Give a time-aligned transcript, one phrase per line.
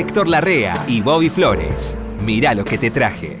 [0.00, 1.98] Héctor Larrea y Bobby Flores.
[2.24, 3.38] Mirá lo que te traje.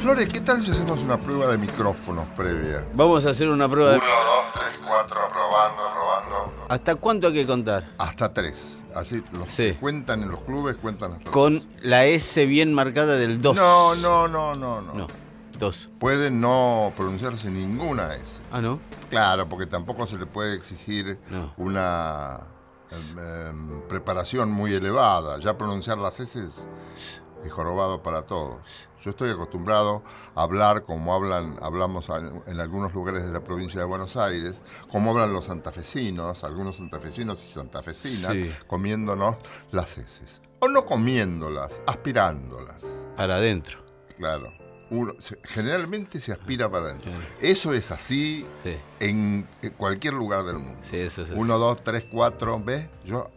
[0.00, 2.86] Flores, ¿qué tal si hacemos una prueba de micrófonos previa?
[2.94, 3.96] Vamos a hacer una prueba de...
[3.98, 6.66] Uno, dos, tres, cuatro, probando, probando.
[6.68, 7.88] ¿Hasta cuánto hay que contar?
[7.98, 8.82] Hasta tres.
[8.94, 9.72] Así, los Sí.
[9.72, 13.56] que cuentan en los clubes cuentan hasta Con la S bien marcada del 2.
[13.56, 14.94] No, no, no, no, no.
[14.94, 15.06] No,
[15.58, 15.90] 2.
[15.98, 18.40] Puede no pronunciarse ninguna S.
[18.52, 18.80] Ah, ¿no?
[19.10, 21.52] Claro, porque tampoco se le puede exigir No.
[21.56, 22.40] una
[22.90, 25.38] em, preparación muy elevada.
[25.38, 26.68] Ya pronunciar las S es
[27.50, 28.60] jorobado para todos.
[29.02, 30.02] Yo estoy acostumbrado
[30.34, 34.62] a hablar como hablan, hablamos en en algunos lugares de la provincia de Buenos Aires,
[34.90, 38.50] como hablan los santafesinos, algunos santafesinos y santafesinas, Sí.
[38.66, 39.36] comiéndonos
[39.72, 40.40] las heces.
[40.60, 42.86] O no comiéndolas, aspirándolas.
[43.16, 43.84] Para adentro.
[44.16, 44.50] Claro.
[44.90, 47.10] Uno, generalmente se aspira para adentro.
[47.40, 50.80] Eso es así Sí, en cualquier lugar del mundo.
[50.88, 51.38] sí, eso es así.
[51.38, 52.86] Uno, dos, tres, cuatro, ¿ves?
[53.04, 53.30] Yo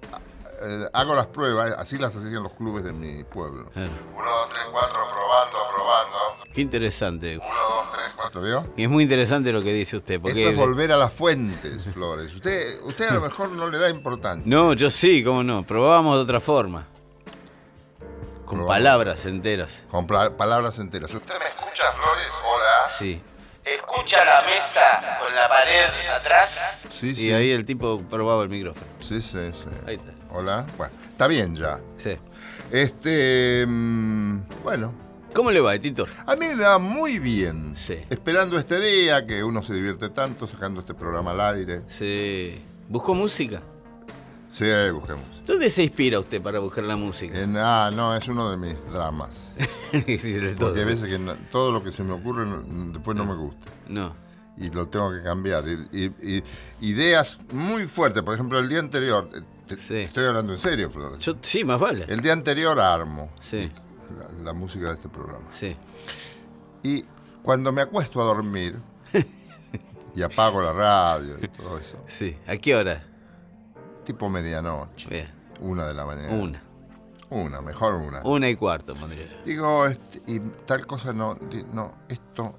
[0.63, 3.69] eh, hago las pruebas, así las hacían los clubes de mi pueblo.
[3.73, 3.91] Claro.
[4.15, 6.17] Uno, dos, tres, cuatro, probando, probando.
[6.53, 7.37] Qué interesante.
[7.37, 8.67] Uno, dos, tres, cuatro, ¿vio?
[8.75, 10.19] Y es muy interesante lo que dice usted.
[10.19, 10.39] Porque...
[10.39, 12.33] Esto es volver a las fuentes, Flores.
[12.35, 14.43] Usted, usted a lo mejor no le da importancia.
[14.45, 15.63] No, yo sí, cómo no.
[15.63, 16.87] Probábamos de otra forma.
[18.47, 18.67] Con Probamos.
[18.77, 19.83] palabras enteras.
[19.91, 21.13] Con palabras enteras.
[21.13, 22.31] ¿Usted me escucha, Flores?
[22.45, 22.91] Hola.
[22.97, 23.21] Sí.
[23.65, 25.83] Escucha la mesa con la pared
[26.15, 26.87] atrás.
[26.97, 27.31] Sí, Y sí.
[27.33, 28.85] ahí el tipo probaba el micrófono.
[28.99, 29.65] Sí, sí, sí.
[29.85, 30.13] Ahí está.
[30.33, 30.65] Hola.
[30.77, 31.79] Bueno, está bien ya.
[31.97, 32.17] Sí.
[32.71, 33.65] Este.
[33.67, 34.93] mm, bueno,
[35.33, 36.07] ¿Cómo le va, Titor?
[36.25, 37.75] A mí me va muy bien.
[37.75, 37.99] Sí.
[38.09, 41.81] Esperando este día, que uno se divierte tanto sacando este programa al aire.
[41.89, 42.63] Sí.
[42.87, 43.61] ¿Buscó música?
[44.57, 45.23] Sí, busquemos.
[45.45, 47.39] ¿Dónde se inspira usted para buscar la música?
[47.39, 49.53] En- ah, no, es uno de mis dramas.
[49.91, 50.69] Sí, de todo.
[50.69, 52.45] Porque a veces que no- todo lo que se me ocurre
[52.91, 53.71] después no me gusta.
[53.87, 54.13] No.
[54.57, 55.63] Y lo tengo que cambiar.
[55.67, 55.87] Y,
[56.21, 56.43] y- y-
[56.81, 58.21] ideas muy fuertes.
[58.23, 59.29] Por ejemplo, el día anterior.
[59.33, 59.95] eh, te- Sí.
[59.99, 61.19] Estoy hablando en serio, Flores.
[61.19, 62.05] Yo, sí, más vale.
[62.09, 63.71] El día anterior armo Sí,
[64.17, 65.47] la, la música de este programa.
[65.51, 65.75] sí.
[66.83, 67.05] Y
[67.43, 68.75] cuando me acuesto a dormir
[70.15, 72.35] y apago la radio y todo eso, Sí.
[72.47, 73.05] ¿A qué hora?
[74.07, 75.27] Tipo medianoche, Bien.
[75.59, 76.33] una de la mañana.
[76.33, 76.63] Una.
[77.29, 78.21] Una, mejor una.
[78.23, 79.27] Una y cuarto, pondría.
[79.45, 81.37] Digo, este, y tal cosa no,
[81.73, 82.57] no, esto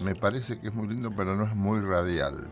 [0.00, 2.48] me parece que es muy lindo, pero no es muy radial.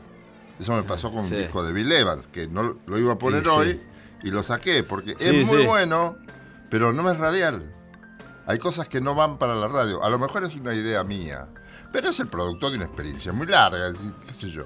[0.61, 1.35] Eso me pasó con Sí.
[1.35, 3.57] un disco de Bill Evans, que no lo iba a poner Sí, sí.
[3.57, 3.81] hoy
[4.23, 6.17] y lo saqué, porque es muy bueno,
[6.71, 7.73] pero no es radial.
[8.47, 10.03] Hay cosas que no van para la radio.
[10.05, 11.49] A lo mejor es una idea mía,
[11.93, 13.93] pero es el productor de una experiencia muy larga,
[14.27, 14.65] qué sé yo.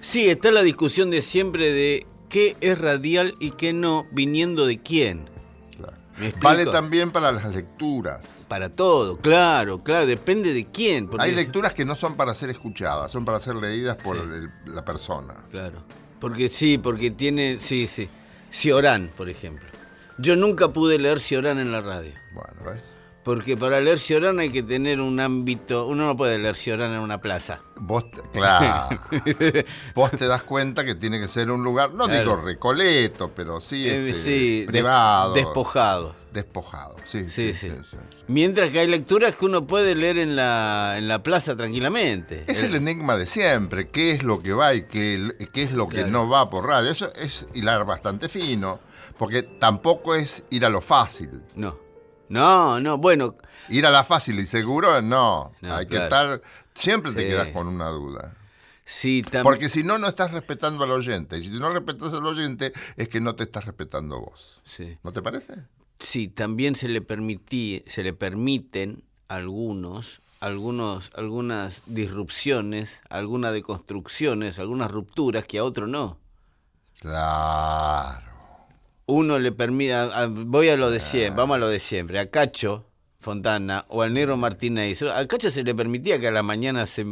[0.00, 4.80] Sí, está la discusión de siempre de qué es radial y qué no, viniendo de
[4.80, 5.28] quién.
[5.76, 5.96] Claro.
[6.40, 8.46] Vale también para las lecturas.
[8.48, 11.08] Para todo, claro, claro, depende de quién.
[11.08, 14.50] porque- Hay lecturas que no son para ser escuchadas, son para ser leídas por el-
[14.66, 15.34] la persona.
[15.50, 15.84] Claro.
[16.20, 18.08] Porque sí, porque tiene, sí, sí.
[18.50, 19.66] Ciorán, por ejemplo.
[20.18, 22.12] Yo nunca pude leer Ciorán en la radio.
[22.32, 22.82] Bueno, ¿ves?
[23.22, 25.86] Porque para leer Ciorán hay que tener un ámbito.
[25.86, 27.60] Uno no puede leer Ciorán en una plaza.
[27.76, 28.98] Vos, claro.
[29.94, 32.18] Vos te das cuenta que tiene que ser un lugar, no Claro.
[32.20, 35.34] digo recoleto, pero sí, Eh, este, sí, privado.
[35.34, 36.14] despojado.
[36.32, 37.24] Despojado, sí.
[37.28, 37.72] Sí, Sí, sí.
[37.90, 37.96] sí.
[38.28, 42.44] Mientras que hay lecturas que uno puede leer en la, en la plaza tranquilamente.
[42.46, 45.88] Es el enigma de siempre, qué es lo que va y qué, qué es lo
[45.88, 46.90] que no va por radio.
[46.90, 48.78] Eso es hilar bastante fino,
[49.18, 51.42] porque tampoco es ir a lo fácil.
[51.56, 51.89] No.
[52.30, 53.34] No, no, bueno.
[53.68, 55.52] Ir a la fácil y seguro, no.
[55.60, 56.40] No, Hay que estar,
[56.74, 57.26] siempre te Sí.
[57.28, 58.34] quedas con una duda.
[58.84, 59.22] Sí.
[59.42, 61.38] Porque si no, no estás respetando al oyente.
[61.38, 64.60] Y si no respetas al oyente, es que no te estás respetando vos.
[64.64, 64.96] Sí.
[65.02, 65.54] ¿No te parece?
[65.98, 74.90] Sí, también se le permití, se le permiten algunos, algunos, algunas disrupciones, algunas deconstrucciones, algunas
[74.90, 76.18] rupturas que a otro no.
[77.00, 78.29] Claro.
[79.10, 79.94] Uno le permite,
[80.28, 82.86] voy a lo de siempre, vamos a lo de siempre, a Cacho
[83.20, 87.06] Fontana o al negro Martínez, a Cacho se le permitía que a la mañana se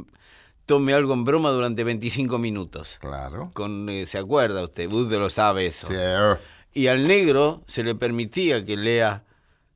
[0.64, 2.96] tome algo en broma durante 25 minutos.
[3.00, 3.50] Claro.
[3.54, 4.90] Con, eh, ¿Se acuerda usted?
[4.92, 5.86] Usted lo sabe eso.
[5.88, 6.34] Sí, eh,
[6.74, 9.24] Y al negro se le permitía que lea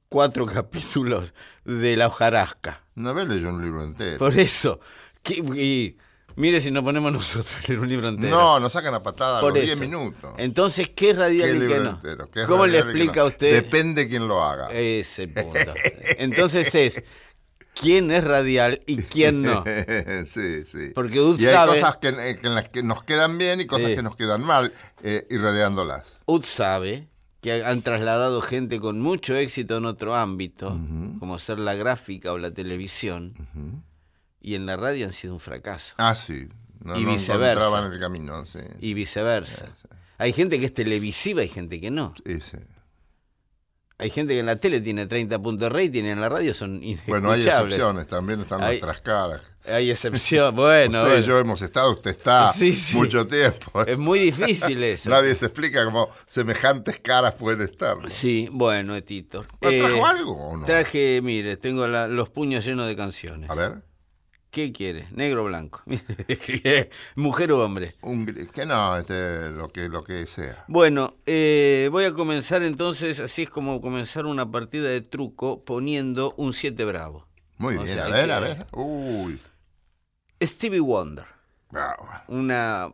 [0.09, 1.33] cuatro capítulos
[1.65, 2.85] de la hojarasca.
[2.97, 4.19] una vez leyó un libro entero.
[4.19, 4.81] Por eso.
[5.23, 5.97] que- y
[6.37, 8.31] mire si nos ponemos nosotros a leer un libro entero.
[8.37, 9.77] No, nos sacan a patada a Por los eso.
[9.77, 10.35] 10 minutos.
[10.39, 11.91] Entonces, ¿qué es ¿Qué radial y qué no?
[11.91, 12.31] entero?
[12.31, 13.27] ¿Qué es ¿Cómo le y explica no?
[13.27, 13.55] usted?
[13.55, 14.69] Depende quién lo haga.
[14.71, 15.75] Es el punto.
[16.19, 17.03] Entonces es,
[17.75, 19.65] ¿quién es radial y quién no?
[20.27, 20.91] sí, sí.
[20.95, 23.61] Porque Ud y hay sabe- cosas que, eh, que en las que nos quedan bien
[23.61, 26.19] y cosas que nos quedan mal, eh, irradiándolas.
[26.27, 27.09] Ud sabe
[27.41, 30.79] que han trasladado gente con mucho éxito en otro ámbito,
[31.19, 33.35] como ser la gráfica o la televisión,
[34.43, 35.95] y en la radio han sido un fracaso.
[35.99, 36.49] Ah, sí.
[36.81, 37.53] No, y no viceversa.
[37.63, 38.59] encontraban el camino, sí.
[38.81, 39.67] Y viceversa.
[40.19, 42.15] Hay gente que es televisiva y gente que no.
[42.27, 42.59] Sí, sí.
[43.99, 46.55] Hay gente que en la tele tiene 30 puntos de rating y en la radio
[46.55, 49.41] son Bueno, hay excepciones, también están Hay- nuestras caras.
[49.65, 50.57] Hay excepción.
[50.57, 52.97] Bueno, usted y yo hemos estado, usted está Sí, sí.
[52.97, 53.85] mucho tiempo.
[53.85, 55.09] es muy difícil eso.
[55.09, 57.97] Nadie se explica cómo semejantes caras pueden estar.
[57.97, 58.11] ¿no?
[58.11, 59.47] Sí, bueno, Tito.
[59.61, 60.67] ¿No Eh, ¿Trajo algo o no?
[60.67, 63.49] Traje, mire, tengo la- los puños llenos de canciones.
[63.51, 63.83] A ver.
[64.53, 65.09] ¿Qué quiere?
[65.13, 65.83] ¿Negro o blanco?
[67.17, 67.91] ¿Mujer o hombre?
[68.03, 70.65] Un, que no, este, lo que lo que sea.
[70.69, 76.35] Bueno, eh, voy a comenzar entonces, así es como comenzar una partida de truco poniendo
[76.37, 77.27] un 7 bravo.
[77.57, 78.67] Muy O bien, sea a ver, que- a ver.
[78.73, 79.41] Uy,
[80.43, 81.25] Stevie Wonder,
[81.71, 82.07] bravo.
[82.29, 82.93] una,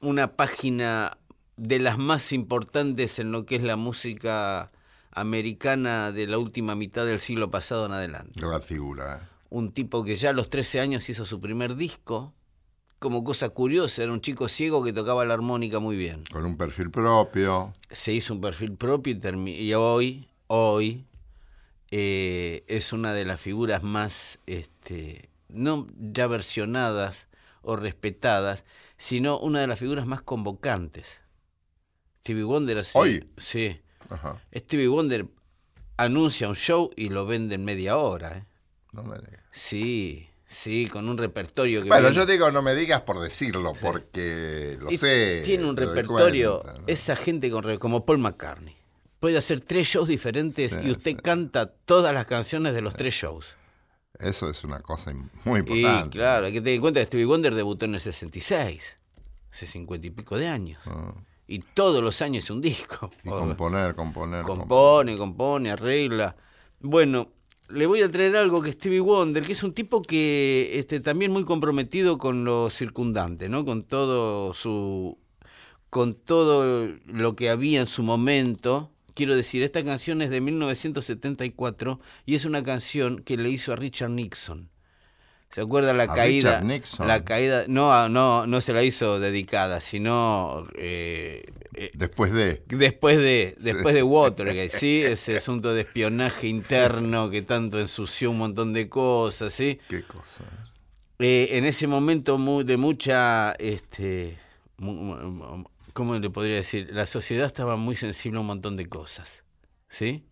[0.00, 1.16] una página
[1.56, 4.72] de las más importantes en lo que es la música
[5.12, 8.40] americana de la última mitad del siglo pasado en adelante.
[8.40, 9.20] Gran figura.
[9.22, 9.31] ¿eh?
[9.52, 12.32] Un tipo que ya a los 13 años hizo su primer disco.
[12.98, 16.24] Como cosa curiosa, era un chico ciego que tocaba la armónica muy bien.
[16.32, 17.74] Con un perfil propio.
[17.90, 19.14] Se hizo un perfil propio
[19.46, 21.04] y, hoy, hoy,
[21.90, 27.28] eh, es una de las figuras más, este, no ya versionadas
[27.60, 28.64] o respetadas,
[28.96, 31.06] sino una de las figuras más convocantes.
[32.20, 32.92] Stevie Wonder así.
[32.94, 33.28] ¿Hoy?
[33.36, 33.80] Sí.
[34.08, 34.40] Ajá.
[34.54, 35.26] Stevie Wonder
[35.98, 38.38] anuncia un show y lo vende en media hora.
[38.38, 38.51] ¿eh?
[38.92, 39.40] No me digas.
[39.52, 43.72] Sí, sí, con un repertorio que Bueno, viene- yo digo, no me digas por decirlo,
[43.80, 45.42] porque lo Y sé.
[45.44, 46.86] Tiene un repertorio, cuenta, ¿no?
[46.88, 48.76] esa gente con como Paul McCartney.
[49.20, 51.16] Puede hacer tres shows diferentes Sí, y usted sí.
[51.16, 53.56] canta todas las canciones de los tres shows.
[54.18, 55.12] Eso es una cosa
[55.44, 56.10] muy Y importante.
[56.18, 58.94] claro, hay que tener en cuenta que Stevie Wonder debutó en el 66,
[59.52, 60.80] hace cincuenta y pico de años.
[60.86, 61.14] Ah,
[61.46, 63.10] Y todos los años un disco.
[63.24, 64.42] Y componer, componer.
[64.44, 66.36] compone, compone, arregla.
[66.80, 67.30] Bueno,
[67.72, 71.32] le voy a traer algo que Stevie Wonder, que es un tipo que este, también
[71.32, 73.64] muy comprometido con lo circundante, ¿no?
[73.64, 75.18] Con todo su
[75.90, 78.90] con todo lo que había en su momento.
[79.14, 83.76] Quiero decir, esta canción es de 1974 y es una canción que le hizo a
[83.76, 84.71] Richard Nixon.
[85.54, 86.60] ¿Se acuerda la ¿A caída?
[86.60, 87.06] Richard Nixon?
[87.08, 91.44] La caída, no, a- no, no se la hizo dedicada, sino eh,
[91.74, 92.62] eh, Después de.
[92.66, 95.02] Después de, después de Watergate, ¿sí?
[95.02, 99.78] Ese asunto de espionaje interno que tanto ensució un montón de cosas, ¿sí?
[99.88, 100.44] Qué cosa.
[101.18, 104.38] Eh, en ese momento de mucha, este,
[105.92, 106.88] ¿cómo le podría decir?
[106.92, 109.44] La sociedad estaba muy sensible a un montón de cosas,
[109.88, 110.24] ¿sí?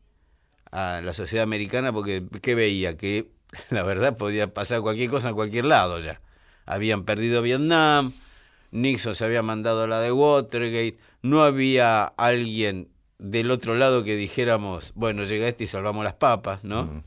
[0.72, 2.96] A la sociedad americana porque, ¿qué veía?
[2.96, 3.28] Que
[3.70, 6.20] la verdad podía pasar cualquier cosa en cualquier lado ya.
[6.66, 8.12] Habían perdido Vietnam,
[8.70, 12.88] Nixon se había mandado a la de Watergate, no había alguien
[13.18, 17.02] del otro lado que dijéramos, bueno, llega este y salvamos las papas, ¿no?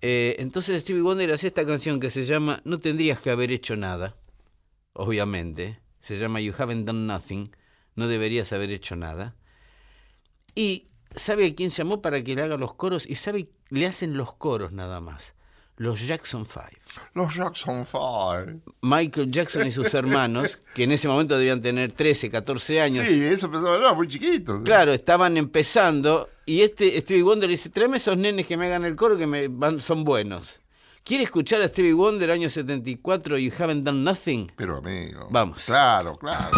[0.00, 3.76] Eh, entonces Stevie Wonder hace esta canción que se llama No tendrías que haber hecho
[3.76, 4.16] nada,
[4.94, 5.80] obviamente.
[6.00, 7.50] Se llama You Haven't Done Nothing,
[7.96, 9.34] no deberías haber hecho nada.
[10.54, 14.16] Y sabe a quién llamó para que le haga los coros y sabe, le hacen
[14.16, 15.34] los coros nada más.
[15.78, 16.78] Los Jackson Five.
[17.14, 18.60] Los Jackson Five.
[18.80, 23.04] Michael Jackson y sus hermanos, que en ese momento debían tener 13, 14 años.
[23.06, 24.62] Sí, eso pensaba, no, muy chiquito.
[24.64, 28.96] Claro, estaban empezando y este Stevie Wonder dice, tráeme esos nenes que me hagan el
[28.96, 30.60] coro que me van, son buenos.
[31.04, 34.50] ¿Quiere escuchar a Stevie Wonder año 74 You Haven't Done Nothing?
[34.56, 35.28] Pero amigo.
[35.30, 35.64] Vamos.
[35.66, 36.56] Claro, claro.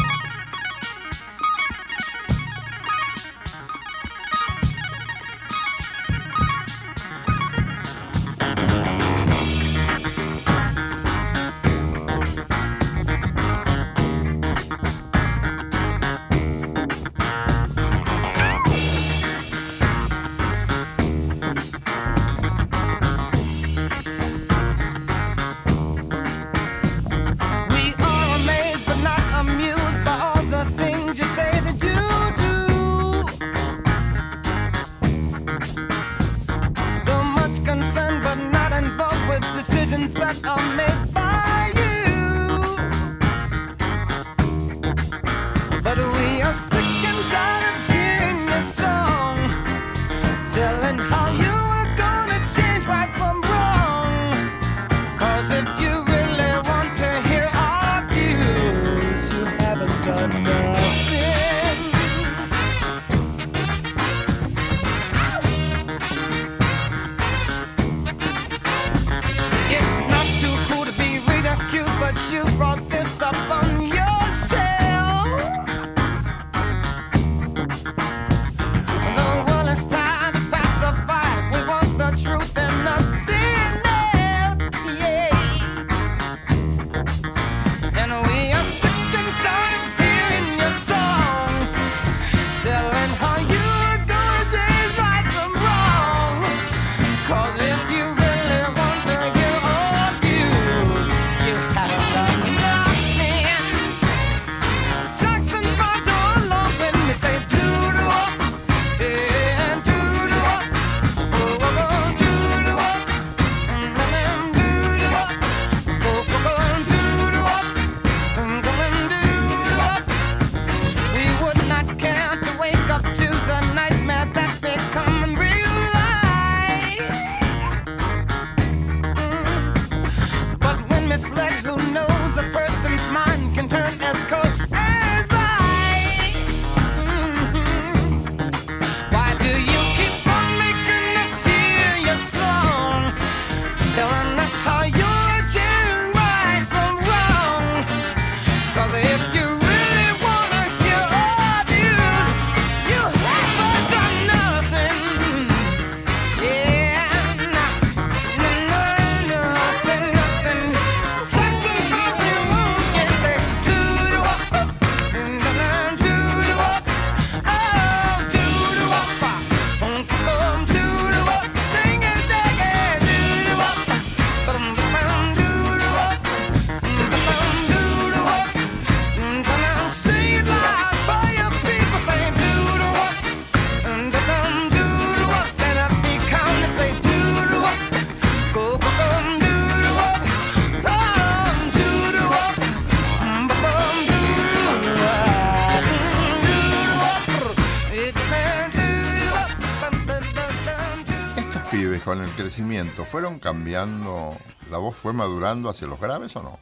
[203.04, 204.36] Fueron cambiando,
[204.70, 206.58] la voz fue madurando hacia los graves o no?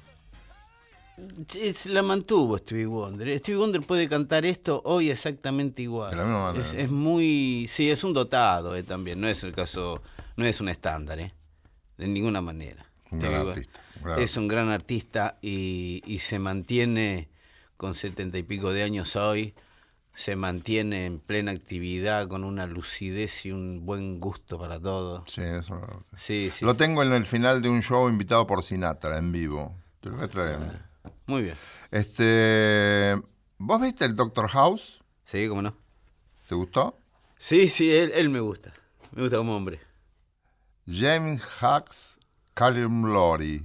[1.48, 3.38] Se la mantuvo Stevie Wonder.
[3.38, 6.10] Stevie Wonder puede cantar esto hoy exactamente igual.
[6.10, 6.66] De la misma manera.
[6.66, 7.70] Es, es muy.
[7.72, 9.18] Sí, es un dotado eh, también.
[9.20, 10.02] No es el caso.
[10.36, 11.32] No es un estándar, ¿eh?
[11.96, 12.84] De ninguna manera.
[13.10, 17.30] Un gran Wonder artista, un gran es un gran artista y, y se mantiene
[17.78, 19.54] con setenta y pico de años hoy.
[20.16, 25.24] Se mantiene en plena actividad con una lucidez y un buen gusto para todo.
[25.28, 25.80] Sí, eso.
[26.16, 26.64] Sí, sí.
[26.64, 29.76] Lo tengo en el final de un show invitado por Sinatra en vivo.
[30.00, 30.58] Te lo voy a traer.
[31.26, 31.56] Muy bien.
[31.90, 33.20] Este,
[33.58, 35.00] ¿Vos viste el Doctor House?
[35.24, 35.76] Sí, cómo no.
[36.48, 36.98] ¿Te gustó?
[37.38, 38.72] Sí, sí, él, él me gusta.
[39.12, 39.80] Me gusta como hombre.
[40.88, 42.18] James Hux,
[42.54, 43.64] Callum Lowry,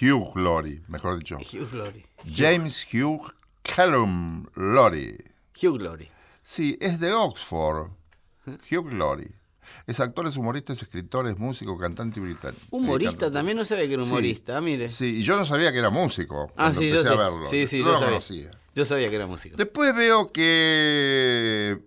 [0.00, 1.38] Hugh Laurie, mejor dicho.
[1.38, 2.04] Hugh Glory.
[2.26, 5.16] James Hugh Callum Lowry.
[5.62, 6.08] Hugh Glory.
[6.42, 7.88] Sí, es de Oxford.
[8.70, 9.32] Hugh Laurie.
[9.86, 12.60] Es actor, es humorista, es escritor, es músico, cantante y británico.
[12.70, 14.10] Humorista Eh, también, no sabía que era Sí.
[14.10, 14.88] humorista, ah, mire.
[14.88, 16.50] Sí, y yo no sabía que era músico.
[16.56, 17.14] ah, sí, yo empecé sé.
[17.14, 17.46] a verlo.
[17.50, 18.08] Sí, sí, no yo lo sabía.
[18.08, 18.50] conocía.
[18.74, 19.56] Yo sabía que era músico.
[19.58, 21.78] Después veo que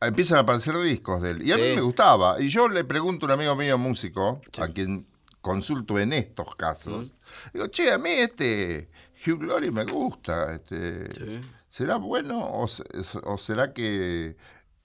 [0.00, 1.42] empiezan a aparecer discos de él.
[1.46, 2.40] Y a mí me gustaba.
[2.40, 5.06] Y yo le pregunto a un amigo mío músico, a quien
[5.40, 7.12] consulto en estos casos,
[7.54, 8.90] digo, che, a mí este
[9.26, 10.52] Hugh Glory me gusta.
[10.54, 11.40] Este, Sí.
[11.70, 12.84] ¿Será bueno o, se-
[13.24, 14.36] o será que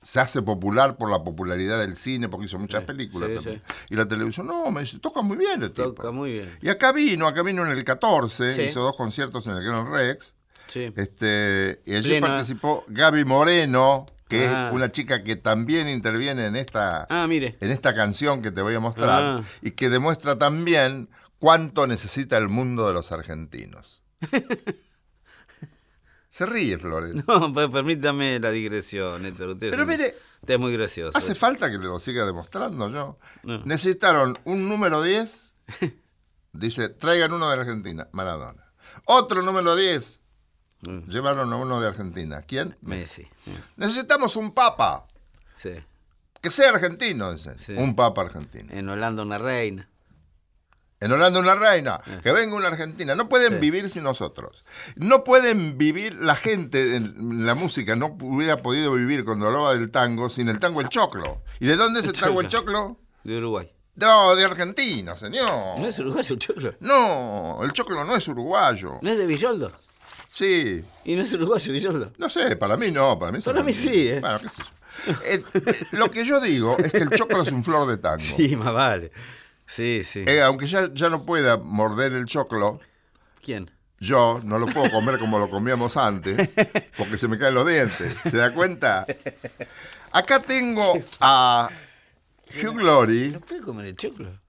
[0.01, 2.29] se hace popular por la popularidad del cine?
[2.29, 3.61] Porque hizo muchas Sí, películas sí, también.
[3.67, 3.73] sí.
[3.89, 5.93] Y la televisión, no, me dice, toca muy bien el tipo.
[5.93, 6.57] Toca muy bien.
[6.61, 8.61] Y acá vino, acá vino en el 14, Sí.
[8.69, 10.35] hizo dos conciertos en el Gran Rex.
[10.73, 14.67] Este, y allí participó Gaby Moreno, que Ah.
[14.69, 17.57] es una chica que también interviene en esta, Ah, mire.
[17.61, 19.43] en esta canción que te voy a mostrar Ah.
[19.61, 24.03] y que demuestra también cuánto necesita el mundo de los argentinos.
[26.35, 27.15] Se ríe, Flores.
[27.27, 29.51] No, pues permítame la digresión, Héctor.
[29.51, 31.17] Usted Pero es mire, Usted es muy gracioso.
[31.17, 33.17] ¿Hace falta que lo siga demostrando yo?
[33.43, 33.63] No.
[33.63, 35.55] Necesitaron un número 10.
[36.51, 38.69] Dice, traigan uno de Argentina, Maradona.
[39.05, 40.19] Otro número 10.
[40.81, 40.99] Mm.
[41.05, 42.41] Llevaron a uno de Argentina.
[42.41, 42.75] ¿Quién?
[42.81, 43.25] Messi.
[43.77, 45.07] Necesitamos un papa.
[45.55, 45.75] Sí.
[46.41, 47.57] Que sea argentino, dicen.
[47.59, 47.75] Sí.
[47.77, 48.73] Un papa argentino.
[48.73, 49.89] En Holanda una reina.
[51.05, 52.01] En Holanda una reina.
[52.23, 53.15] Que venga una argentina.
[53.15, 53.59] No pueden Sí.
[53.59, 54.63] vivir sin nosotros.
[54.95, 59.91] No pueden vivir, la gente en la música no hubiera podido vivir cuando hablaba del
[59.91, 61.41] tango sin el tango el choclo.
[61.59, 62.97] ¿Y de dónde es el tango el choclo?
[63.23, 63.71] De Uruguay.
[63.95, 65.79] No, de Argentina, señor.
[65.79, 66.73] ¿No es uruguayo el choclo?
[66.81, 68.99] No, el choclo no es uruguayo.
[69.01, 69.71] ¿No es de Villoldo?
[70.27, 72.11] Sí, ¿Y no es uruguayo Villoldo?
[72.17, 74.19] no sé, para mí no, para mí es Para mí sí, ¿eh?
[74.19, 75.13] Bueno, qué sé yo.
[75.23, 75.43] Eh,
[75.91, 78.17] lo que yo digo es que el choclo es un flor de tango.
[78.37, 79.11] Sí, más vale.
[79.67, 80.23] Sí, sí.
[80.27, 82.79] Eh, aunque ya, ya no pueda morder el choclo,
[83.43, 83.71] ¿Quién?
[83.99, 86.49] yo no lo puedo comer como lo comíamos antes,
[86.97, 88.15] porque se me caen los dientes.
[88.25, 89.05] ¿Se da cuenta?
[90.11, 91.69] Acá tengo a
[92.61, 93.31] Hugh Glory.
[93.31, 94.39] ¿No puede comer el choclo?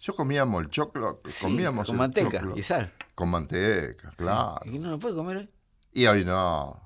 [0.00, 2.56] Yo comíamos el choclo, Sí, comíamos con el manteca choclo.
[2.56, 2.92] y sal.
[3.14, 4.60] Con manteca, claro.
[4.66, 5.50] ¿Y no lo puede comer hoy?
[5.92, 6.83] Y hoy no.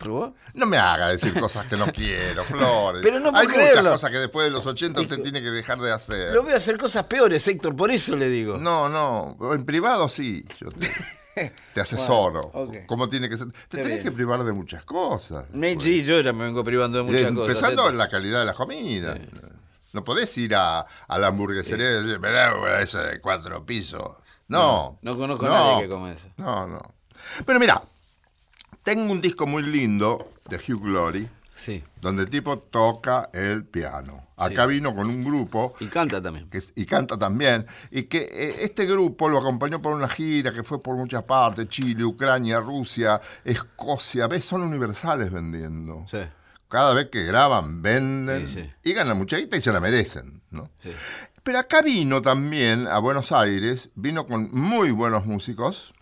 [0.00, 0.34] ¿Probó?
[0.54, 3.02] No me haga decir cosas que no quiero, Flores.
[3.02, 5.92] Pero no Hay muchas cosas que después de los 80 usted tiene que dejar de
[5.92, 6.32] hacer.
[6.32, 8.56] Lo voy a hacer cosas peores, Héctor, por eso le digo.
[8.56, 10.90] No, no, en privado sí, yo te,
[11.74, 12.48] te asesoro.
[12.48, 12.84] Bueno.
[12.86, 13.48] ¿Cómo tiene que ser?
[13.68, 14.02] Te tenés bien.
[14.04, 15.44] que privar de muchas cosas.
[15.52, 17.48] Me- sí, yo ya me vengo privando de muchas cosas.
[17.56, 19.18] Empezando en la calidad de la comida.
[19.92, 24.16] No podés ir a, a la hamburguesería y decir, mirá, eso de cuatro pisos.
[24.48, 24.98] No.
[25.02, 26.26] No conozco a nadie que come eso.
[26.38, 26.80] No, no.
[27.44, 27.82] Pero mira,
[28.82, 31.84] tengo un disco muy lindo de Hugh Glory, Sí.
[32.00, 34.28] donde el tipo toca el piano.
[34.36, 36.48] Acá vino con un grupo Y canta también.
[36.48, 40.62] que y canta también, y que eh, este grupo lo acompañó por una gira que
[40.64, 46.06] fue por muchas partes, Chile, Ucrania, Rusia, Escocia, ves, son universales vendiendo.
[46.10, 46.18] Sí.
[46.68, 50.40] Cada vez que graban, venden y ganan mucha guita y se la merecen.
[50.50, 50.70] ¿no?
[51.42, 55.92] Pero acá vino también a Buenos Aires, vino con muy buenos músicos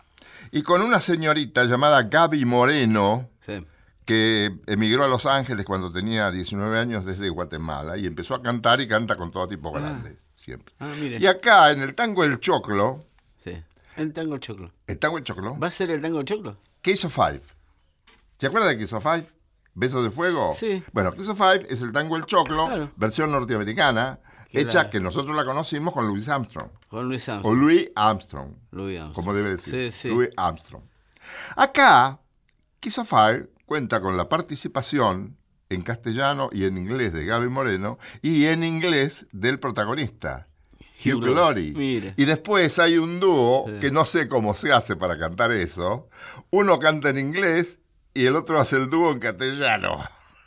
[0.51, 3.65] y con una señorita llamada Gaby Moreno, Sí.
[4.05, 8.81] que emigró a Los Ángeles cuando tenía 19 años desde Guatemala y empezó a cantar
[8.81, 10.73] y canta con todo tipo grande, siempre.
[10.79, 10.89] Ah.
[10.97, 13.05] Y acá en el tango El Choclo,
[13.43, 13.51] Sí.
[13.97, 14.71] El tango el choclo.
[14.87, 16.57] el tango El Choclo, ¿Va a ser el tango el choclo?
[16.81, 17.41] Case of Five.
[18.37, 19.25] ¿Se acuerda de Case of Five?
[19.75, 20.53] ¿Besos de fuego?
[20.57, 20.83] Sí.
[20.93, 22.91] Bueno, Case of Five es el tango El Choclo, Claro.
[22.95, 24.19] versión norteamericana,
[24.51, 26.69] hecha la- que nosotros la conocimos con Louis Armstrong.
[26.89, 27.57] Con Luis O Armstrong.
[27.61, 29.13] Louis Armstrong, Louis Armstrong.
[29.13, 29.73] como debe decir.
[29.73, 30.07] Sí, sí.
[30.09, 30.83] Louis Armstrong.
[31.55, 32.19] Acá,
[32.79, 35.37] Kiss of Fire cuenta con la participación
[35.69, 40.47] en castellano y en inglés de Gaby Moreno y en inglés del protagonista,
[41.05, 42.13] Hugh Glory.
[42.17, 46.09] Y después hay un dúo que no sé cómo se hace para cantar eso.
[46.49, 47.79] Uno canta en inglés
[48.15, 49.97] y el otro hace el dúo en castellano.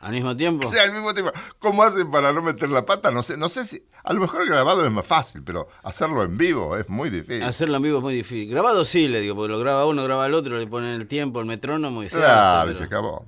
[0.02, 0.68] ¿Al mismo tiempo?
[0.68, 1.32] Sí, al mismo tiempo.
[1.60, 3.12] ¿Cómo hacen para no meter la pata?
[3.12, 3.86] No sé, no sé si.
[4.02, 7.44] A lo mejor grabado es más fácil, pero hacerlo en vivo es muy difícil.
[7.44, 8.50] Hacerlo en vivo es muy difícil.
[8.50, 11.38] Grabado sí, le digo, porque lo graba uno, graba el otro, le ponen el tiempo,
[11.38, 13.26] el metrónomo y se Claro, y se acabó.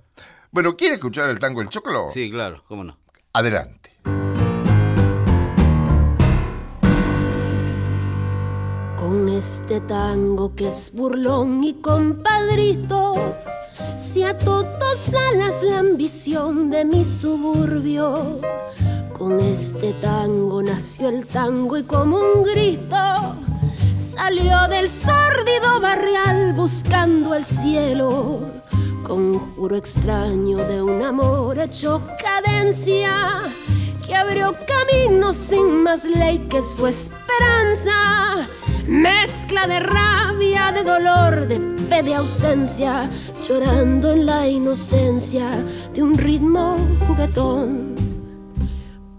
[0.51, 2.11] Bueno, ¿quiere escuchar el tango El Choclo?
[2.13, 2.99] Sí, claro, cómo no.
[3.33, 3.93] Adelante.
[8.97, 13.37] Con este tango que es burlón y compadrito,
[13.97, 18.41] se ató dos alas la ambición de mi suburbio.
[19.13, 22.97] Con este tango nació el tango y como un grito
[23.97, 28.41] salió del sórdido barrial buscando el cielo.
[29.05, 33.43] Conjuro extraño de un amor hecho cadencia
[34.05, 38.49] que abrió camino sin más ley que su esperanza.
[38.87, 43.09] Mezcla de rabia, de dolor, de fe, de ausencia,
[43.43, 45.49] llorando en la inocencia
[45.95, 47.95] de un ritmo juguetón.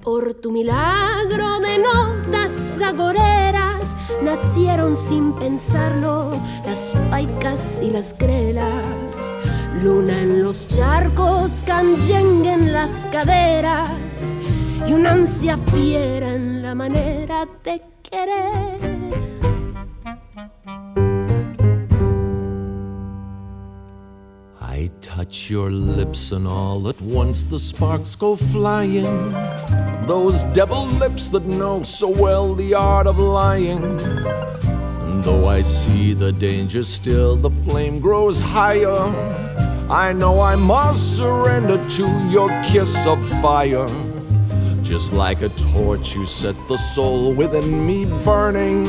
[0.02, 9.40] Por tu milagro de notas agoreras nacieron sin pensarlo las paicas y las grelas.
[9.84, 13.90] Luna en los charcos, canyengue en las caderas
[14.88, 18.95] y una ansia fiera en la manera de querer.
[25.16, 29.32] Touch your lips and all at once the sparks go flying.
[30.08, 33.82] Those devil lips that know so well the art of lying.
[35.06, 39.08] And though I see the danger still, the flame grows higher.
[39.90, 43.88] I know I must surrender to your kiss of fire.
[44.84, 48.86] Just like a torch, you set the soul within me burning.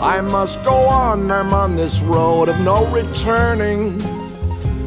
[0.00, 4.15] I must go on, I'm on this road of no returning.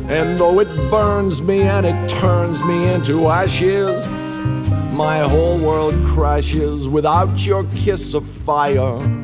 [0.09, 4.03] And though it burns me and it turns me into ashes,
[4.91, 9.18] my whole world crashes without your kiss of fire.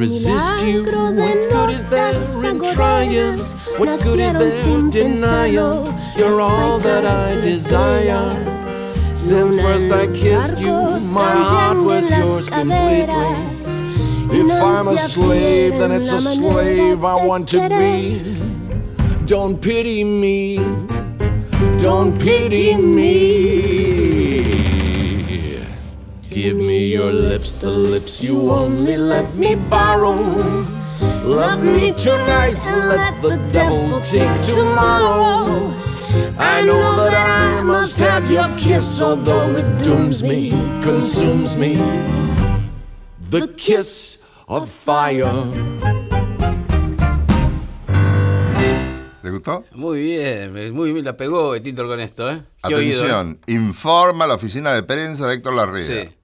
[0.00, 0.82] Resist you.
[0.82, 3.10] Milagro de What good is there notas in trying?
[3.10, 5.54] agoreras What good is nacieron there sin denying?
[5.54, 8.20] pensarlo You're las all that paicas I y las desire.
[8.32, 8.84] grelas.
[9.14, 12.18] Since Luna first en I los kissed you, charcos, my heart canyengue was en las
[12.26, 13.06] yours completely.
[13.06, 13.82] caderas,
[14.32, 17.04] y If una I'm a ansia slave, fiera then en it's la a manera slave
[17.04, 17.78] I de want to querer.
[17.78, 18.22] be.
[19.26, 20.58] Don't pity me.
[21.78, 23.79] Don't pity me.
[27.00, 30.16] Your lips, the lips you only let me borrow.
[31.24, 35.72] Love me tonight and let the devil take tomorrow.
[36.36, 40.50] I know that I must have your kiss, although it dooms me,
[40.82, 41.76] consumes me.
[43.30, 45.32] The kiss of fire.
[49.22, 49.64] ¿Le gustó?
[49.72, 52.42] Muy bien, muy bien la pegó Betito con esto, ¿eh?
[52.62, 53.10] Qué oído, ¿eh?
[53.10, 55.86] Atención, informa la oficina de prensa de Héctor Larrea.
[55.86, 56.19] Sí.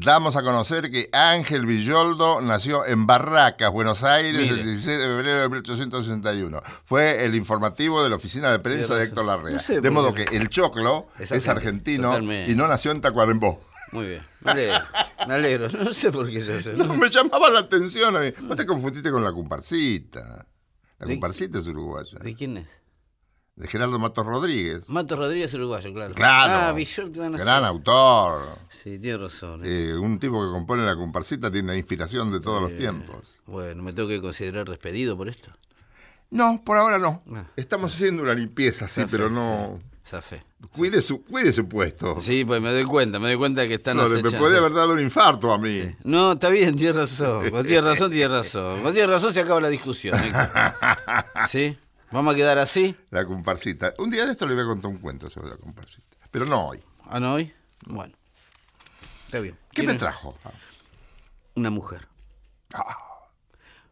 [0.00, 4.54] Damos a conocer que Ángel Villoldo nació en Barracas, Buenos Aires, Mire.
[4.60, 6.62] el 16 de febrero de 1861.
[6.84, 9.04] Fue el informativo de la oficina de prensa de.
[9.04, 9.54] Héctor Larrea.
[9.54, 12.50] No sé de modo que el choclo Es argentino, totalmente.
[12.52, 13.60] y no nació en Tacuarembó.
[13.90, 14.84] Muy bien, me alegro,
[15.26, 15.68] me alegro.
[15.70, 16.74] No sé por qué yo sé.
[16.74, 18.32] No, me llamaba la atención a mí.
[18.42, 20.46] Vos te confundiste con la comparsita.
[21.00, 22.18] La ¿De- comparsita es uruguaya.
[22.20, 22.66] ¿De quién es?
[23.58, 24.88] De Gerardo Matos Rodríguez.
[24.88, 26.14] Mato Rodríguez uruguayo, claro.
[26.14, 26.68] Claro.
[26.68, 28.56] Ah, Villol, ¿qué van a Gran autor.
[28.70, 29.64] Sí, tiene razón.
[29.64, 29.88] ¿eh?
[29.88, 33.40] Eh, un tipo que compone la comparsita tiene la inspiración de todos los tiempos.
[33.46, 35.50] Bueno, me tengo que considerar despedido por esto.
[36.30, 37.20] No, por ahora no.
[37.34, 37.46] Ah.
[37.56, 39.80] Estamos haciendo una limpieza, sí, pero no.
[40.06, 40.44] Esa fe.
[40.72, 42.20] Cuide su, cuide su puesto.
[42.20, 44.38] Sí, pues me doy cuenta, me doy cuenta que están No, me acechando.
[44.38, 45.82] puede haber dado un infarto a mí.
[46.04, 47.50] No, está bien, tienes razón.
[47.50, 48.72] Cuando tienes razón, tienes razón.
[48.74, 50.16] Cuando tienes razón, se acaba la discusión.
[51.48, 51.76] ¿Sí?
[52.10, 52.96] ¿Vamos a quedar así?
[53.10, 53.94] La comparsita.
[53.98, 56.16] Un día de esto le voy a contar un cuento sobre la comparsita.
[56.30, 56.80] Pero no hoy.
[57.06, 57.52] ¿Ah, no hoy?
[57.86, 58.14] Bueno.
[59.26, 59.58] Está bien.
[59.72, 60.36] ¿Qué me trajo?
[61.54, 62.08] Una mujer.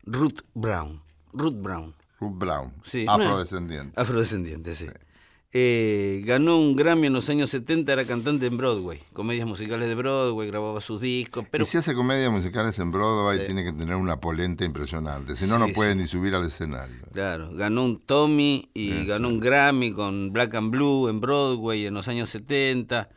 [0.04, 1.02] Ruth Brown.
[1.32, 1.94] Ruth Brown.
[2.20, 2.74] Ruth Brown.
[2.84, 4.00] Sí, afrodescendiente.
[4.00, 4.86] Afrodescendiente, sí.
[5.58, 9.94] Eh, ganó un Grammy en los años 70, era cantante en Broadway, comedias musicales de
[9.94, 13.94] Broadway, grababa sus discos, pero y si hace comedias musicales en Broadway, tiene que tener
[13.96, 15.34] una polenta impresionante.
[15.34, 15.98] Si no, no puede sí.
[16.00, 16.98] ni subir al escenario.
[17.10, 21.94] Claro, ganó un Tommy y ganó un Grammy con Black and Blue en Broadway en
[21.94, 23.08] los años 70.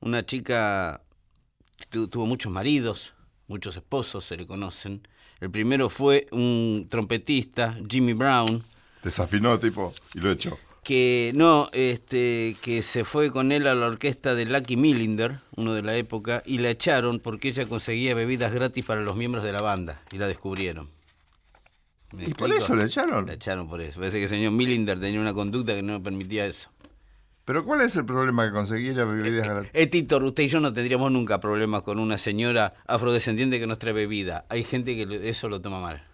[0.00, 1.00] Una chica
[1.78, 3.14] que tu- tuvo muchos maridos,
[3.48, 5.00] muchos esposos se le conocen.
[5.40, 8.62] El primero fue un trompetista, Jimmy Brown,
[9.02, 10.58] Desafinó, tipo, y lo echó.
[10.86, 15.74] Que no, este, que se fue con él a la orquesta de Lucky Millinder, uno
[15.74, 19.50] de la época, y la echaron porque ella conseguía bebidas gratis para los miembros de
[19.50, 20.88] la banda y la descubrieron.
[22.12, 23.26] ¿Me ¿Y por eso le echaron?
[23.26, 23.98] La echaron por eso.
[23.98, 26.70] Parece que el señor Millinder tenía una conducta que no permitía eso.
[27.44, 29.70] Pero ¿cuál es el problema que conseguir las bebidas gratis?
[29.74, 33.80] Eh, Tito, usted y yo no tendríamos nunca problemas con una señora afrodescendiente que nos
[33.80, 34.46] trae bebida.
[34.50, 36.04] Hay gente que eso lo toma mal.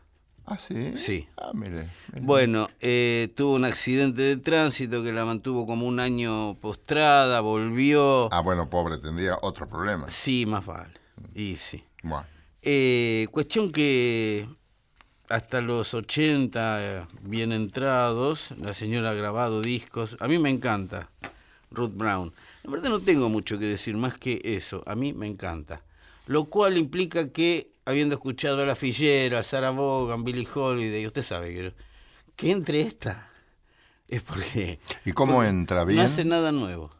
[0.46, 0.96] Ah, sí.
[0.96, 1.28] Sí.
[1.36, 1.88] Ah, mire.
[2.12, 2.26] mire.
[2.26, 8.32] Bueno, eh, tuvo un accidente de tránsito que la mantuvo como un año postrada, volvió.
[8.32, 10.12] Ah, bueno, pobre, tendría otros problemas.
[10.12, 10.94] Sí, más vale.
[11.34, 11.84] Y sí.
[12.02, 12.26] Bueno.
[12.62, 14.46] Eh, cuestión que
[15.28, 20.16] hasta los 80 eh, bien entrados, la señora ha grabado discos.
[20.20, 21.08] A mí me encanta
[21.70, 22.32] Ruth Brown.
[22.64, 24.82] La verdad no tengo mucho que decir más que eso.
[24.86, 25.82] A mí me encanta.
[26.26, 31.22] Lo cual implica que, habiendo escuchado a La Fillera, a Sarah Vaughan, Billie Holiday, usted
[31.22, 31.74] sabe que,
[32.36, 33.30] que entre esta
[34.08, 35.84] es porque ¿Y cómo entra?
[35.84, 35.98] ¿Bien?
[35.98, 36.90] no hace nada nuevo.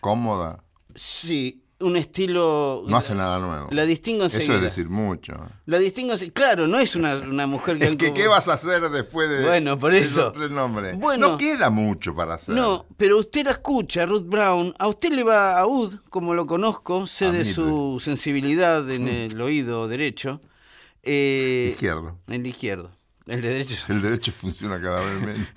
[0.00, 0.62] ¿Cómoda?
[0.94, 2.82] Sí, un estilo...
[2.86, 3.68] No hace nada nuevo.
[3.70, 4.56] La distingo Eso enseguida.
[4.56, 5.34] es decir mucho.
[5.66, 7.84] La distingo, claro, no es una, una mujer que...
[7.86, 10.20] Es que, ¿qué vas a hacer después de Bueno, por eso.
[10.20, 10.96] esos tres nombres?
[10.96, 11.30] Bueno.
[11.30, 12.54] no queda mucho para hacer.
[12.54, 16.46] No, pero usted la escucha, Ruth Brown, a usted le va a Ud, como lo
[16.46, 20.40] conozco, sé A de su sensibilidad en el oído derecho.
[21.02, 22.18] eh, Izquierdo.
[22.28, 22.92] El izquierdo.
[23.26, 23.76] El de derecho.
[23.88, 25.48] El derecho funciona cada vez menos.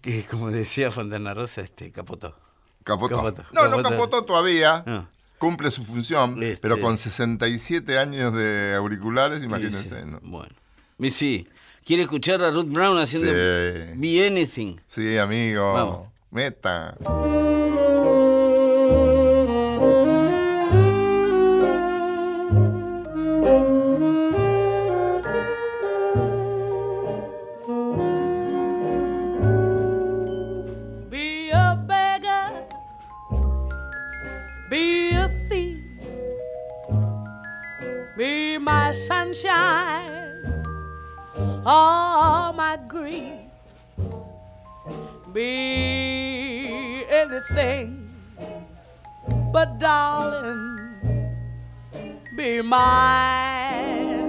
[0.00, 2.36] que como decía Fontana Rosa, este, capotó.
[2.84, 3.16] Capotó.
[3.16, 4.24] Capotó, No, no capotó.
[4.24, 4.84] todavía.
[4.86, 5.06] Ah.
[5.38, 6.58] Cumple su función, Este.
[6.62, 9.96] pero con 67 años de auriculares, imagínense.
[9.96, 10.10] Sí, sí.
[10.10, 10.20] ¿no?
[10.22, 10.54] Bueno.
[10.98, 11.48] Y sí.
[11.84, 13.92] ¿Quiere escuchar a Ruth Brown haciendo Sí.
[13.96, 14.76] Be Anything?
[14.86, 15.72] Sí, amigo.
[15.74, 16.08] Vamos.
[16.30, 16.94] Meta.
[49.84, 50.78] Darling,
[52.34, 54.24] be mine.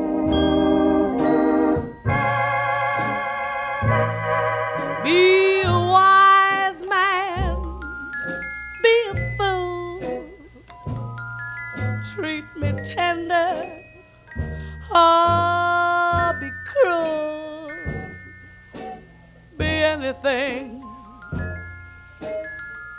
[5.01, 7.55] Be a wise man,
[8.83, 10.29] be a fool.
[12.13, 13.55] Treat me tender,
[14.93, 17.71] or be cruel.
[19.55, 20.83] Be anything,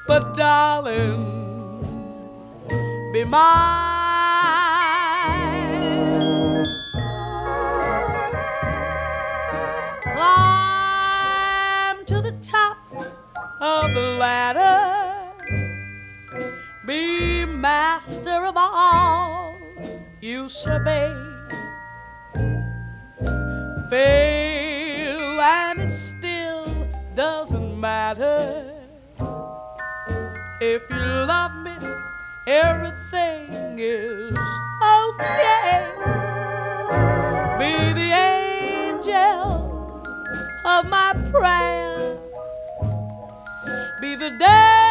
[0.08, 1.35] but darling,
[3.16, 3.46] be mine.
[10.14, 12.76] Climb to the top
[13.62, 15.32] of the ladder.
[16.86, 19.56] Be master of all
[20.20, 21.10] you survey.
[23.88, 26.66] Fail and it still
[27.14, 28.74] doesn't matter.
[30.60, 30.96] If you
[31.32, 31.65] love me,
[32.46, 34.38] everything is
[34.82, 35.90] okay.
[37.58, 40.02] Be the angel
[40.64, 42.16] of my prayer.
[44.00, 44.85] Be the devil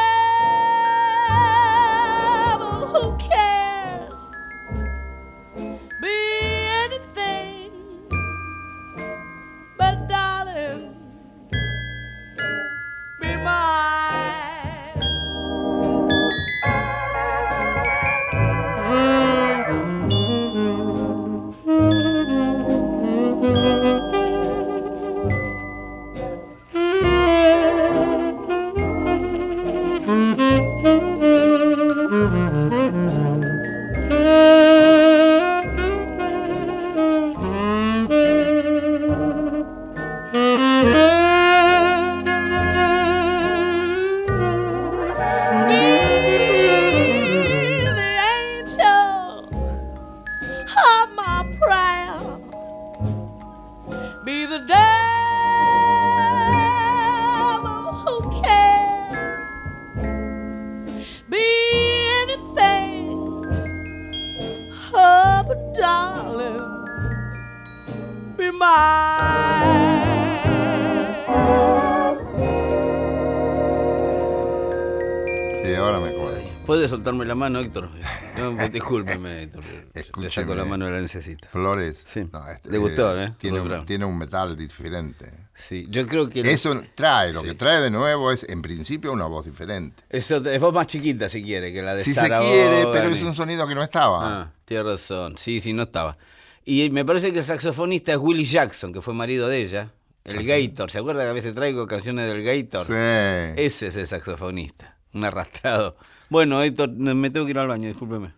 [77.16, 77.90] ¿Puede soltarme la mano, Héctor?
[78.38, 79.64] No, pues, discúlpeme, Héctor.
[79.94, 80.32] Le Escúcheme.
[80.32, 81.48] saco la mano, la necesita.
[81.48, 82.06] Flores.
[82.08, 82.28] Sí.
[82.32, 83.34] no, este, Le gustó, ¿eh?
[83.38, 85.32] Tiene, un, tiene un metal diferente.
[85.54, 86.42] Sí, yo creo que...
[86.42, 90.04] Eso trae, lo que trae de nuevo es, en principio, una voz diferente.
[90.10, 93.24] Eso es voz más chiquita, si quiere, que la de Si se quiere, pero es
[93.24, 94.42] un sonido que no estaba.
[94.42, 95.38] Ah, tiene razón.
[95.38, 96.18] Sí, sí, no estaba.
[96.66, 99.92] Y me parece que el saxofonista es Willie Jackson, que fue marido de ella.
[100.26, 100.90] El Gator.
[100.90, 102.86] ¿Se acuerda que a veces traigo canciones del Gator?
[102.86, 103.62] Sí.
[103.64, 104.98] Ese es el saxofonista.
[105.14, 105.96] Un arrastrado.
[106.30, 108.34] Bueno, Héctor, me tengo que ir al baño, discúlpeme.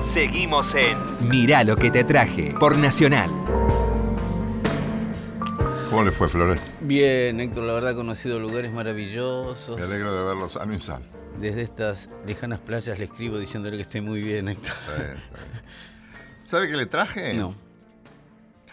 [0.00, 0.96] Seguimos en
[1.28, 3.30] Mirá lo que te traje por Nacional.
[5.90, 6.60] ¿Cómo le fue, Flores?
[6.80, 9.76] Bien, Héctor, la verdad he conocido lugares maravillosos.
[9.76, 11.02] Me alegro de verlo sano y sal.
[11.38, 14.72] Desde estas lejanas playas le escribo diciéndole que estoy muy bien, Héctor.
[14.72, 15.62] Está bien, está bien.
[16.44, 17.34] ¿Sabe qué le traje?
[17.34, 17.54] No,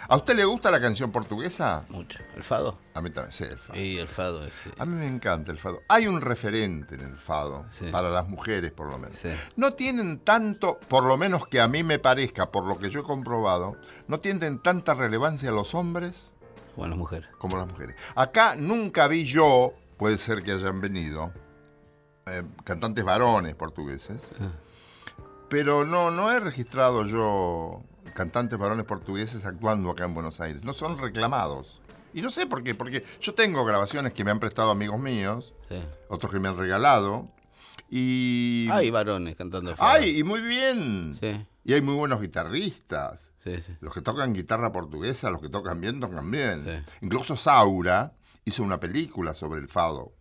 [0.07, 1.83] ¿A usted le gusta la canción portuguesa?
[1.89, 2.19] mucho.
[2.35, 2.77] ¿El fado?
[2.93, 3.73] A mí también, sí, el fado.
[3.79, 4.69] Sí, el fado sí.
[4.77, 5.81] A mí me encanta el fado.
[5.89, 7.85] Hay un referente en el fado, Sí.
[7.91, 9.17] para las mujeres por lo menos.
[9.17, 9.29] Sí.
[9.55, 13.01] No tienen tanto, por lo menos que a mí me parezca, por lo que yo
[13.01, 16.33] he comprobado, no tienen tanta relevancia los hombres
[16.75, 17.29] Bueno, las mujeres.
[17.37, 17.95] como las mujeres.
[18.15, 21.31] Acá nunca vi yo, puede ser que hayan venido,
[22.27, 24.21] eh, cantantes varones portugueses,
[25.49, 27.81] pero no, no he registrado yo
[28.15, 30.63] cantantes varones portugueses actuando acá en Buenos Aires.
[30.63, 31.79] No son reclamados.
[32.13, 35.53] Y no sé por qué, porque yo tengo grabaciones que me han prestado amigos míos,
[35.69, 35.75] Sí.
[36.09, 37.27] otros que me han regalado,
[37.89, 38.67] y...
[38.71, 39.91] Hay varones cantando el fado.
[39.99, 40.19] ¡Ay!
[40.19, 41.15] Y muy bien.
[41.19, 43.33] Sí, Y hay muy buenos guitarristas.
[43.43, 43.73] sí, sí.
[43.81, 46.83] Los que tocan guitarra portuguesa, los que tocan bien, tocan bien.
[47.01, 48.13] Incluso Saura
[48.45, 50.13] hizo una película sobre el fado.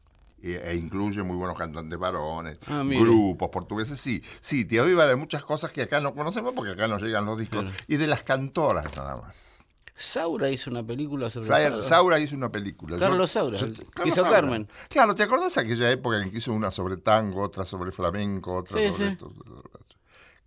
[0.52, 3.98] E, incluye muy buenos cantantes varones, Ah, grupos portugueses.
[3.98, 7.24] Sí, sí, te aviva de muchas cosas que acá no conocemos porque acá no llegan
[7.24, 7.64] los discos.
[7.88, 9.64] Y de las cantoras nada más.
[9.96, 11.82] Saura hizo una película sobre el Sa- fado.
[11.82, 12.98] Saura hizo una película.
[12.98, 14.30] Carlos Saura, yo- Carlos hizo Saura.
[14.32, 14.68] Carmen.
[14.88, 18.80] Claro, ¿te acordás aquella época en que hizo una sobre tango, otra sobre flamenco, otra
[18.80, 19.12] Sí, sobre sí.
[19.12, 19.32] esto,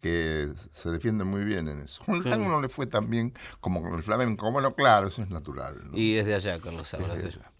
[0.01, 2.03] que se defienden muy bien en eso.
[2.05, 4.51] Con el tango no le fue tan bien como con el flamenco.
[4.51, 5.75] Bueno, claro, eso es natural.
[5.91, 5.97] ¿no?
[5.97, 7.15] Y desde allá, Carlos Saura.
[7.15, 7.37] Desde sí.
[7.39, 7.51] allá.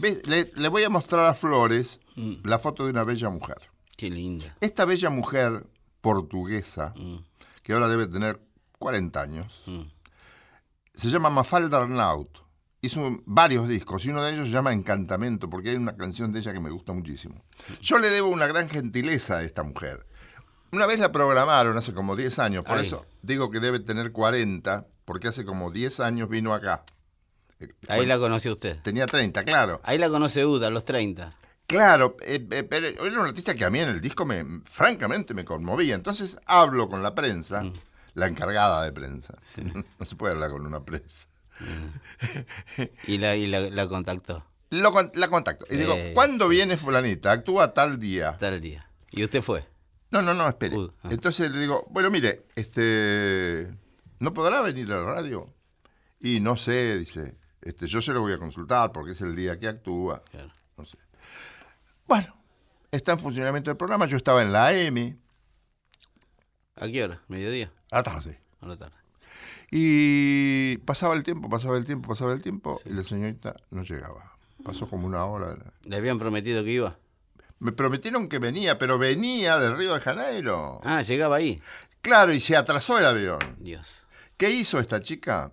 [0.00, 2.34] Le, le voy a mostrar a Flores Mm.
[2.44, 3.56] la foto de una bella mujer.
[3.96, 4.56] Qué linda.
[4.60, 5.66] Esta bella mujer
[6.00, 7.16] portuguesa, Mm.
[7.62, 8.40] que ahora debe tener
[8.78, 9.82] 40 años, Mm.
[10.94, 12.38] se llama Mafalda Arnaut.
[12.84, 16.40] Hizo varios discos y uno de ellos se llama Encantamento, porque hay una canción de
[16.40, 17.42] ella que me gusta muchísimo.
[17.80, 20.04] Yo le debo una gran gentileza a esta mujer.
[20.72, 22.86] Una vez la programaron hace como 10 años, por Ay.
[22.86, 26.84] eso digo que debe tener 40, porque hace como 10 años vino acá.
[27.64, 28.80] Eh, Ahí bueno, la conoció usted.
[28.82, 29.80] Tenía 30, claro.
[29.84, 31.32] Ahí la conoce Uda, a los 30.
[31.66, 35.32] Claro, eh, eh, pero era un artista que a mí en el disco me, francamente
[35.34, 35.94] me conmovía.
[35.94, 37.72] Entonces hablo con la prensa, Mm.
[38.14, 39.34] la encargada de prensa.
[39.98, 41.28] No se puede hablar con una prensa.
[43.06, 46.10] Y la, y la, la contactó Lo la contacto y digo, Eh.
[46.14, 47.30] ¿cuándo viene fulanita?
[47.32, 48.36] Actúa tal día.
[48.38, 48.88] tal día.
[49.12, 49.64] Y usted fue.
[50.10, 50.76] No, no, no, espere.
[50.76, 51.08] Uh, ah.
[51.10, 53.68] Entonces le digo, bueno, mire, este,
[54.18, 55.46] ¿no podrá venir a la radio?
[56.20, 59.58] Y no sé, dice, este, yo se lo voy a consultar porque es el día
[59.58, 60.22] que actúa.
[60.30, 60.50] Claro.
[60.76, 60.98] No sé.
[62.06, 62.34] Bueno,
[62.90, 65.18] está en funcionamiento el programa, yo estaba en la AM,
[66.76, 67.20] ¿A qué hora?
[67.28, 67.70] ¿Mediodía?
[67.90, 68.40] a la tarde.
[68.60, 68.96] A la tarde.
[69.70, 74.36] Y pasaba el tiempo, pasaba el tiempo, pasaba el tiempo, y la señorita no llegaba.
[74.64, 75.56] Pasó como una hora.
[75.84, 76.98] ¿Le habían prometido que iba?
[77.58, 80.80] Me prometieron que venía, pero venía del Río de Janeiro.
[80.84, 81.60] Ah, llegaba ahí.
[82.00, 83.38] Claro, y se atrasó el avión.
[83.58, 83.86] Dios.
[84.36, 85.52] ¿Qué hizo esta chica?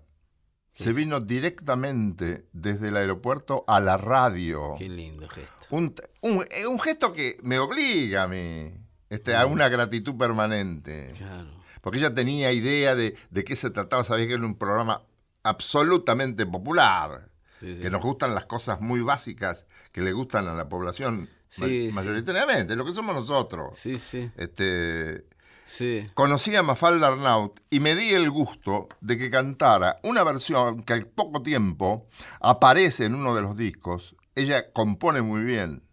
[0.83, 4.75] Se vino directamente desde el aeropuerto a la radio.
[4.77, 5.53] Qué lindo gesto.
[5.71, 8.71] Un, un- un gesto que me obliga a mí
[9.09, 11.13] este, a una gratitud permanente.
[11.17, 11.49] Claro.
[11.81, 15.03] Porque ella tenía idea de, de qué se trataba, sabía que era un programa
[15.43, 17.29] absolutamente popular.
[17.59, 17.81] Sí, sí.
[17.81, 21.67] Que nos gustan las cosas muy básicas que le gustan a la población Sí, ma-
[21.67, 21.89] sí.
[21.93, 23.77] mayoritariamente, lo que somos nosotros.
[23.77, 24.31] Sí, sí.
[24.37, 25.25] Este,
[25.69, 26.07] Sí.
[26.15, 30.93] conocí a Mafalda Arnaut y me di el gusto de que cantara una versión que
[30.93, 32.07] al poco tiempo
[32.41, 34.15] aparece en uno de los discos.
[34.33, 35.83] Ella compone muy bien.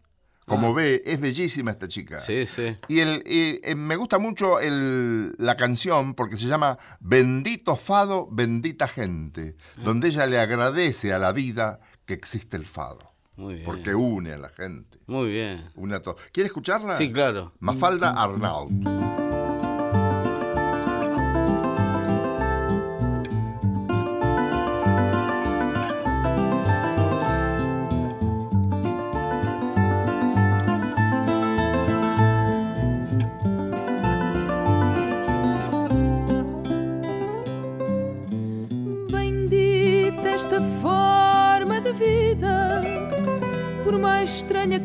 [0.47, 2.19] Como ve, es bellísima esta chica.
[2.21, 2.25] Ah.
[2.25, 2.77] Sí, sí.
[2.87, 8.29] Y, el, y, eh, me gusta mucho el- la canción porque se llama Bendito Fado,
[8.31, 9.81] Bendita Gente, Ah.
[9.85, 13.67] donde ella le agradece a la vida que existe el fado, Muy bien.
[13.67, 15.01] porque une a la gente.
[15.09, 15.69] Muy bien.
[15.75, 16.17] Une a todo.
[16.33, 16.97] ¿Quiere escucharla?
[16.97, 17.53] Sí, claro.
[17.59, 18.71] Mafalda Arnaut.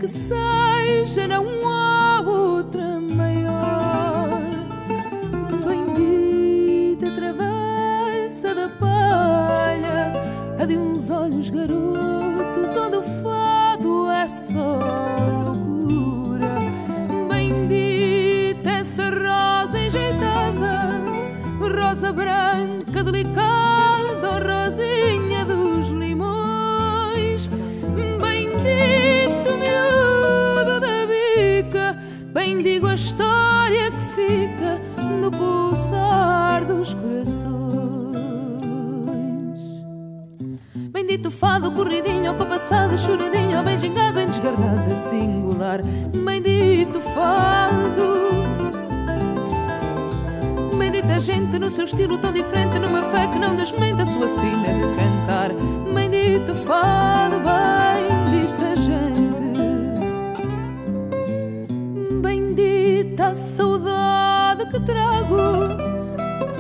[0.02, 4.50] Que seja, não há outra maior.
[5.64, 10.12] Bendita travessa da palha,
[10.60, 12.01] a de uns olhos garotos,
[41.76, 45.82] Corridinho, compassado, choradinho, bem gingado, bem desgarrada, singular.
[45.82, 48.22] Bendito fado.
[50.78, 54.74] Bendita gente no seu estilo tão diferente, numa fé que não desmente a sua sina
[54.74, 55.52] de cantar.
[55.94, 59.42] Bendito fado, bendita gente.
[62.22, 65.68] Bendita a saudade que trago,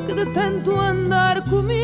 [0.07, 1.80] que de tanto andar comigo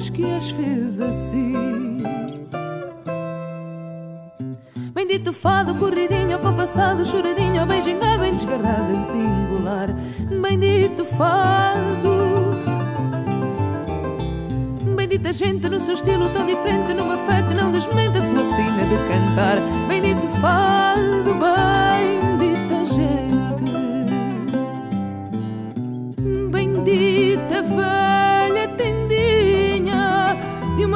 [0.00, 1.98] Deus que as fez assim.
[4.94, 9.94] Bendito fado, corridinho, compassado, choradinho, bem gingado, bem desgarrado, singular.
[10.40, 12.60] Bendito fado.
[14.96, 18.96] Bendita gente no seu estilo tão diferente, numa que não desmente a sua sina de
[19.08, 19.58] cantar.
[19.86, 22.29] Bendito fado, bendita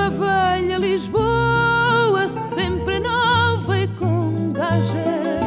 [0.04, 5.40] uma velha Lisboa, sempre nova e com gajé.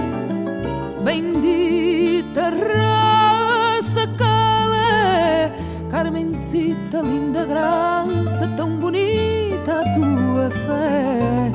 [1.03, 5.53] Bendita raça Calé,
[5.91, 11.51] Carmencita, linda graça, tão bonita a tua fé.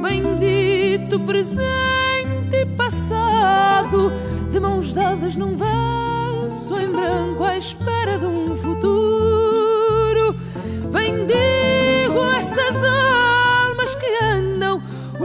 [0.00, 4.10] Bendito presente e passado,
[4.50, 8.56] de mãos dadas num verso em branco à espera de um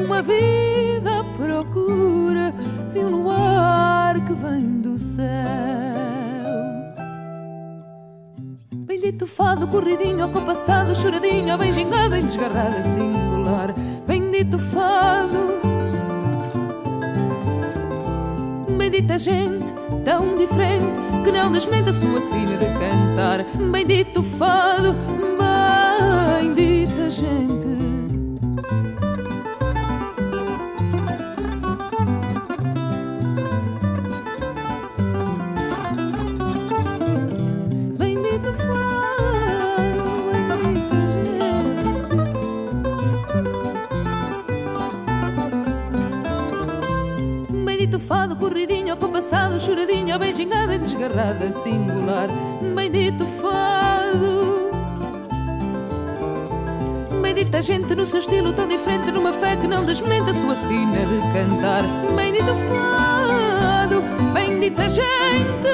[0.04, 2.54] uma vida à procura
[2.94, 5.24] de um luar que vem do céu.
[8.74, 13.74] Bendito fado, corridinho, compassado, choradinho, bem gingado, bem desgarrada, singular.
[14.06, 15.54] Bendito fado.
[18.78, 19.74] Bendita gente,
[20.04, 23.44] tão diferente, que não desmente a sua sina de cantar.
[23.72, 24.94] Bendito fado,
[26.42, 27.63] bendita gente.
[51.04, 52.30] Desgarrada, singular.
[52.76, 54.72] Bendito fado.
[57.22, 61.06] Bendita gente no seu estilo tão diferente, numa fé que não desmente a sua sina
[61.06, 61.84] de cantar.
[62.16, 64.02] Bendito fado,
[64.34, 65.70] bendita gente.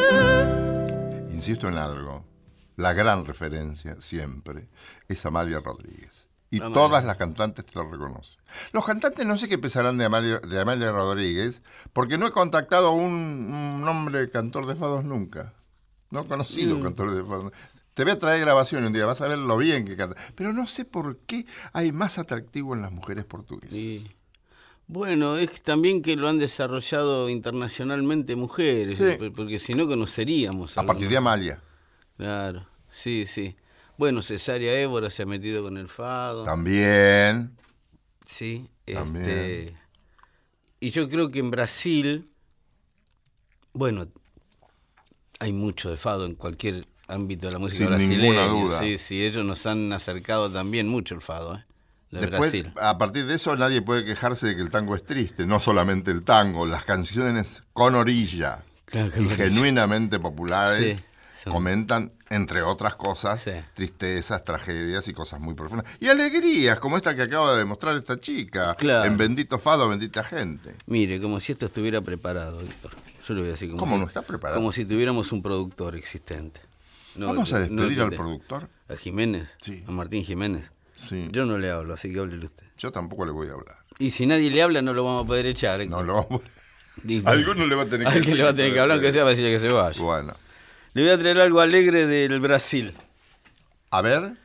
[1.33, 2.25] Insisto en algo.
[2.77, 4.69] La gran referencia siempre
[5.09, 6.28] es Amalia Rodríguez.
[6.51, 8.39] Y todas las cantantes te lo reconocen.
[8.71, 11.61] Los cantantes no sé qué pensarán de Amalia, de Amalia Rodríguez,
[11.93, 13.13] porque no he contactado a un,
[13.81, 15.53] un hombre cantor de fados nunca.
[16.09, 16.81] No he conocido Mm.
[16.83, 17.53] cantor de fados.
[17.93, 20.15] Te voy a traer grabación un día, vas a ver lo bien que canta.
[20.33, 23.77] Pero no sé por qué hay más atractivo en las mujeres portuguesas.
[23.77, 24.09] Y,
[24.87, 29.17] bueno, es también que lo han desarrollado internacionalmente mujeres, Sí.
[29.19, 30.75] por- porque si no conoceríamos.
[30.79, 31.17] A partir de.
[31.17, 31.59] Amalia.
[32.17, 33.55] Claro, sí, sí.
[33.99, 36.45] Bueno, Cesárea Évora se ha metido con el fado.
[36.45, 37.51] También.
[38.31, 39.25] Sí, También.
[39.29, 39.75] este,
[40.79, 42.31] y yo creo que en Brasil,
[43.73, 44.07] bueno,
[45.41, 48.21] hay mucho de fado en cualquier ámbito de la música Sin brasileña.
[48.21, 48.79] ninguna duda.
[48.79, 51.65] Sí, sí, ellos nos han acercado también mucho el fado, ¿eh?
[52.11, 52.71] de Después, Brasil.
[52.81, 55.45] a partir de eso, nadie puede quejarse de que el tango es triste.
[55.45, 61.05] No solamente el tango, las canciones con orilla Claro, y genuinamente populares Sí,
[61.49, 63.51] Comentan, entre otras cosas, Sí.
[63.73, 65.85] tristezas, tragedias y cosas muy profundas.
[65.99, 68.75] Y alegrías, como esta que acaba de demostrar esta chica.
[68.75, 69.05] Claro.
[69.05, 70.75] En Bendito Fado, Bendita Gente.
[70.87, 72.91] Mire, como si esto estuviera preparado, Víctor.
[73.27, 74.59] Yo le voy a decir como ¿Cómo si- no está preparado?
[74.59, 76.59] Como si tuviéramos un productor existente.
[77.15, 78.69] No, Vamos a no despedir al productor.
[78.89, 79.55] ¿A Jiménez?
[79.61, 79.83] Sí.
[79.87, 80.65] ¿A Martín Jiménez?
[80.95, 81.29] Sí.
[81.31, 82.63] Yo no le hablo, así que háblele usted.
[82.77, 83.77] Yo tampoco le voy a hablar.
[83.97, 85.85] Y si nadie le habla, no lo vamos a poder echar.
[85.87, 86.41] No lo vamos
[87.05, 88.95] Y- Alguno le va a tener que Alguien decir le va a tener que hablar,
[88.97, 90.01] aunque sea para decirle que se vaya.
[90.01, 90.33] Bueno.
[90.93, 92.93] Le voy a traer algo alegre del Brasil.
[93.91, 94.37] A ver.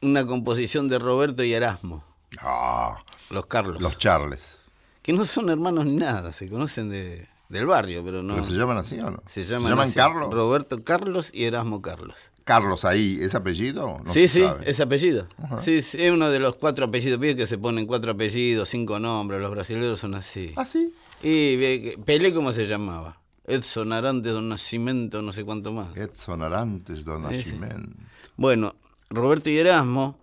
[0.00, 2.04] Una composición de Roberto y Erasmo,
[2.40, 2.98] Ah,
[3.30, 3.80] los Carlos.
[3.80, 4.58] los Charles.
[5.02, 8.34] Que no son hermanos ni nada, se conocen de, del barrio, pero no.
[8.34, 9.22] ¿Pero se llaman así o no?
[9.28, 9.94] Se llaman, así.
[9.94, 10.32] Carlos?
[10.32, 12.16] Roberto Carlos y Erasmo Carlos.
[12.44, 14.00] Carlos ahí, ¿es apellido?
[14.04, 14.68] No sí, sí, sabe.
[14.68, 15.28] es apellido.
[15.60, 17.20] Sí, sí, es uno de los cuatro apellidos.
[17.20, 19.40] Viste que se ponen cuatro apellidos, cinco nombres.
[19.40, 20.52] Los brasileños son así.
[20.56, 20.92] ¿Ah, sí?
[21.22, 23.20] Y Pelé, ¿cómo se llamaba?
[23.44, 25.96] Edson Arantes Don Nascimento, no sé cuánto más.
[25.96, 27.36] Edson Arantes do Ese.
[27.50, 27.96] Nascimento.
[28.36, 28.74] Bueno,
[29.10, 30.18] Roberto y Erasmo.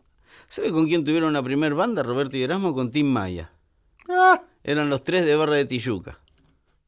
[0.47, 2.01] ¿Sabe con quién tuvieron la primera banda?
[2.01, 3.51] Roberto y Erasmo con Tim Maya.
[4.09, 6.19] Ah, Eran los tres de Barra de Tijuca.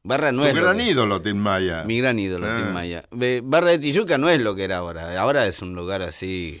[0.02, 0.54] Barra no tu es.
[0.56, 1.84] lo gran que- ídolo, Tim Maya.
[1.84, 2.56] Mi gran ídolo, Ah.
[2.56, 3.04] Tim Maya.
[3.12, 5.20] Ve, Barra de Tijuca no es lo que era ahora.
[5.20, 6.60] Ahora es un lugar así.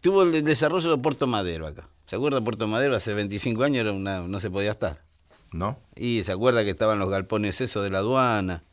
[0.00, 1.88] Tuvo el desarrollo de Puerto Madero acá.
[2.06, 2.94] ¿Se acuerda de Puerto Madero?
[2.96, 5.02] Hace 25 años era una, no se podía estar.
[5.52, 5.78] ¿No?
[5.96, 8.64] Y se acuerda que estaban los galpones esos de la aduana.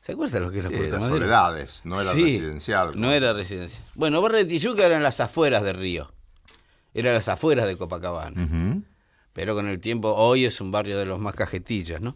[0.00, 1.18] ¿Se acuerda lo que era Sí, Puerto las Madero?
[1.20, 3.00] soledades, no era Sí, residencial.
[3.00, 3.82] No era residencial.
[3.94, 6.12] Bueno, Tijuca eran las afueras de Río.
[6.94, 8.82] Eran las afueras de Copacabana.
[9.32, 12.14] Pero con el tiempo, hoy es un barrio de los más cajetillas, ¿no?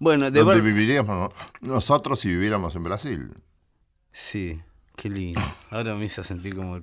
[0.00, 1.30] Bueno, de ¿Dónde Bar- viviríamos
[1.60, 1.68] no?
[1.74, 3.32] nosotros si viviéramos en Brasil?
[4.12, 4.60] Sí,
[4.98, 5.40] qué lindo.
[5.70, 6.80] Ahora me hizo sentir como...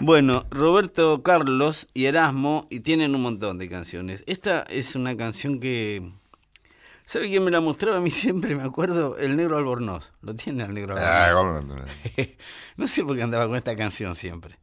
[0.00, 4.22] Bueno, Roberto Carlos y Erasmo y tienen un montón de canciones.
[4.26, 6.10] Esta es una canción que...
[7.04, 8.54] ¿Sabe quién me la mostraba a mí siempre?
[8.54, 10.12] Me acuerdo, el negro Albornoz.
[10.22, 11.64] Lo tiene el negro Ah, Albornoz.
[11.66, 11.84] ¿cómo no?
[12.76, 14.58] no sé por qué andaba con esta canción siempre.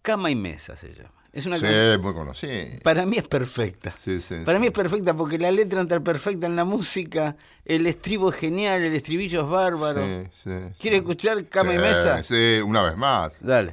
[0.00, 1.19] Cama y mesa se llama.
[1.32, 2.00] Es una Sí, canción...
[2.02, 2.52] muy conocido.
[2.82, 3.94] Para mí es perfecta.
[3.98, 7.86] Sí, sí, Para mí es perfecta porque la letra entra perfecta en la música, el
[7.86, 10.04] estribo es genial, el estribillo es bárbaro.
[10.04, 10.50] Sí, sí,
[10.80, 12.22] ¿Quiere escuchar Cama y Mesa?
[12.24, 13.40] Sí, una vez más.
[13.44, 13.72] Dale.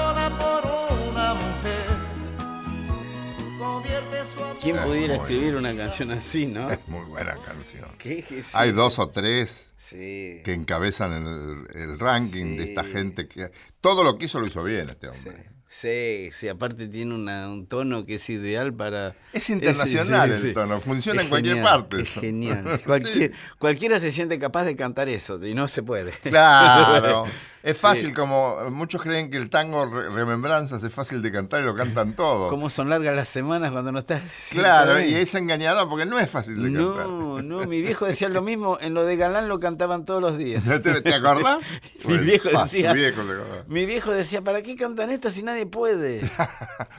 [4.71, 6.69] ¿Quién Eh, pudiera escribir una canción así, no?
[6.71, 7.89] Es muy buena canción.
[7.97, 10.41] ¿Qué es Hay dos o tres Sí.
[10.45, 13.51] que encabezan el, el ranking de esta gente que
[13.81, 15.45] todo lo que hizo lo hizo bien este hombre.
[15.67, 19.15] Sí, sí, aparte tiene una- un tono que es ideal para...
[19.33, 22.81] Es internacional el tono, funciona en cualquier genial, parte Es genial.
[22.85, 26.11] Cualquier- Cualquiera se siente capaz de cantar eso y no se puede.
[26.23, 27.25] Claro.
[27.63, 27.81] Es Sí.
[27.81, 31.75] fácil, como muchos creen que el tango Re- Remembranzas es fácil de cantar y lo
[31.75, 32.49] cantan todos.
[32.49, 34.21] ¿Cómo son largas las semanas cuando no estás...
[34.49, 37.05] Claro, y es engañada porque no es fácil de cantar.
[37.07, 40.37] No, no, mi viejo decía lo mismo, en lo de Galán lo cantaban todos los
[40.37, 40.63] días.
[40.63, 41.59] ¿Te, te acordás?
[42.05, 43.63] Mi viejo ah, decía- tu viejo acordaba.
[43.67, 46.21] Mi viejo decía, ¿para qué cantan esto si nadie puede?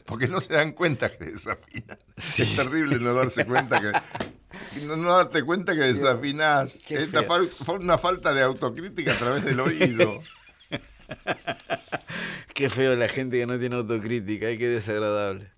[0.07, 1.99] Porque no se dan cuenta que desafinan.
[2.17, 3.93] Es terrible no darse cuenta que.
[4.87, 6.81] No, no darte cuenta que desafinás.
[6.89, 10.21] Esta fal- fue una falta de autocrítica a través del oído.
[12.55, 15.51] Qué feo la gente que no tiene autocrítica, ay, qué desagradable.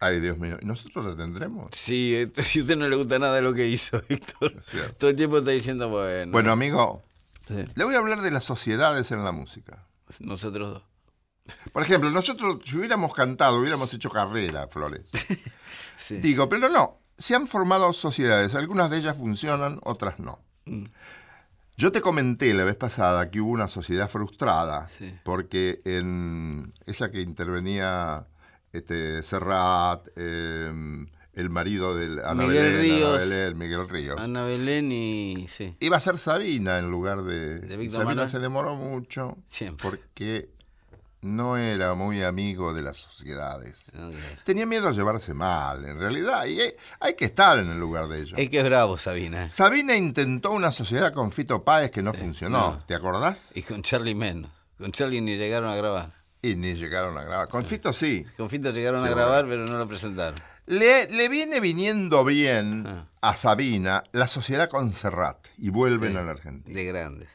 [0.00, 0.58] Ay, Dios mío.
[0.60, 1.70] ¿Y nosotros la tendremos?
[1.76, 4.54] Sí, eh, si a usted no le gusta nada lo que hizo, Víctor,
[4.98, 7.02] todo el tiempo está diciendo, bueno, Bueno, amigo,
[7.48, 7.64] Sí.
[7.76, 9.84] le voy a hablar de las sociedades en la música.
[10.20, 10.82] nosotros dos.
[11.72, 15.06] Por ejemplo, nosotros, si hubiéramos cantado, hubiéramos hecho carrera, Flores.
[15.98, 16.18] Sí.
[16.18, 17.00] Digo, pero no.
[17.16, 18.54] Se han formado sociedades.
[18.54, 20.40] Algunas de ellas funcionan, otras no.
[20.66, 20.84] Mm.
[21.78, 25.14] Yo te comenté la vez pasada que hubo una sociedad frustrada, Sí.
[25.22, 28.26] porque en esa que intervenía
[28.72, 33.18] este, Serrat, eh, el marido de Ana Miguel Belén, Ana Ríos.
[33.20, 34.20] Belén, Miguel Ríos.
[34.20, 35.46] Ana Belén y...
[35.48, 35.76] sí.
[35.78, 37.60] Iba a ser Sabina en lugar de...
[37.60, 39.88] De Sabina se demoró mucho Siempre.
[39.88, 40.48] porque
[41.22, 43.90] no era muy amigo de las sociedades.
[43.94, 44.44] Ok.
[44.44, 48.08] Tenía miedo a llevarse mal, en realidad, y hay, hay que estar en el lugar
[48.08, 48.38] de ellos.
[48.38, 49.48] Es que es bravo, Sabina.
[49.48, 52.84] Sabina intentó una sociedad con Fito Páez que no funcionó, no.
[52.86, 53.50] ¿te acordás?
[53.54, 54.50] Y con Charlie menos.
[54.78, 56.12] Con Charlie ni llegaron a grabar.
[56.40, 57.48] Y ni llegaron a grabar.
[57.48, 58.24] Con Fito sí.
[58.36, 60.38] Con Fito llegaron a grabar, pero no lo presentaron.
[60.66, 63.06] Le, le viene viniendo bien Ah.
[63.22, 66.18] a Sabina la sociedad con Serrat y vuelven Sí.
[66.18, 66.74] a la Argentina.
[66.78, 67.28] De grandes.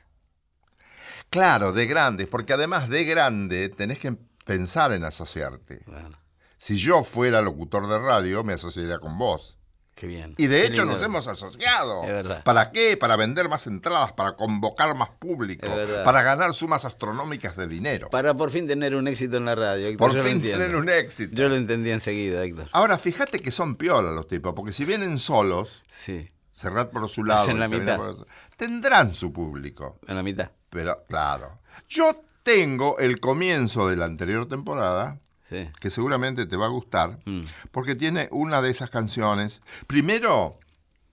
[1.34, 4.16] Claro, de grandes, porque además de grande tenés que
[4.46, 5.82] pensar en asociarte.
[5.88, 6.18] Bueno,
[6.60, 9.58] Si yo fuera locutor de radio, me asociaría con vos.
[9.96, 10.36] qué bien.
[10.38, 10.94] Y de Qué hecho lindo.
[10.94, 12.04] nos hemos asociado.
[12.04, 12.44] Es verdad.
[12.44, 12.98] ¿Para qué?
[12.98, 15.68] Para vender más entradas, para convocar más público,
[16.06, 18.10] para ganar sumas astronómicas de dinero.
[18.12, 19.88] Para por fin tener un éxito en la radio.
[19.88, 21.36] Héctor, Por fin tener un éxito.
[21.36, 22.70] Yo lo entendí enseguida, Héctor.
[22.74, 27.24] Ahora, fíjate que son piola los tipos, porque si vienen solos, Sí, Serrat por su
[27.24, 27.98] lado, la mitad.
[27.98, 28.28] por
[28.58, 29.98] tendrán su público.
[30.08, 30.52] en la mitad.
[30.74, 31.60] Pero, claro.
[31.88, 35.20] Yo tengo el comienzo de la anterior temporada,
[35.50, 35.70] Sí.
[35.80, 37.42] que seguramente te va a gustar, Mm.
[37.72, 39.62] porque tiene una de esas canciones.
[39.88, 40.60] Primero,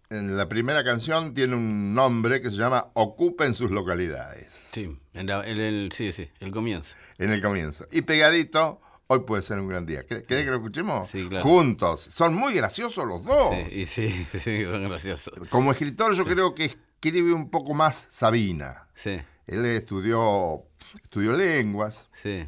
[0.08, 4.70] en la primera canción tiene un nombre que se llama Ocupen sus localidades.
[4.72, 6.96] Sí, en la- el, sí, sí, el comienzo.
[7.18, 7.86] En el comienzo.
[7.92, 10.04] Y pegadito, hoy puede ser un gran día.
[10.06, 11.08] ¿Querés querés que lo escuchemos?
[11.10, 11.44] Sí, claro.
[11.44, 12.00] Juntos.
[12.00, 13.54] Son muy graciosos los dos.
[13.54, 15.34] Sí, y sí, sí, son graciosos.
[15.50, 18.88] Como escritor yo creo que escribe un poco más Sabina.
[18.94, 19.20] Sí,
[19.50, 20.62] Él estudió,
[21.02, 22.46] estudió lenguas, sí,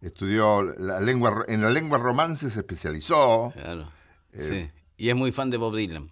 [0.00, 3.52] estudió la lengua, en la lengua romance se especializó.
[3.54, 3.90] claro.
[4.32, 4.80] Eh, sí.
[4.96, 6.10] Y es muy fan de Bob Dylan.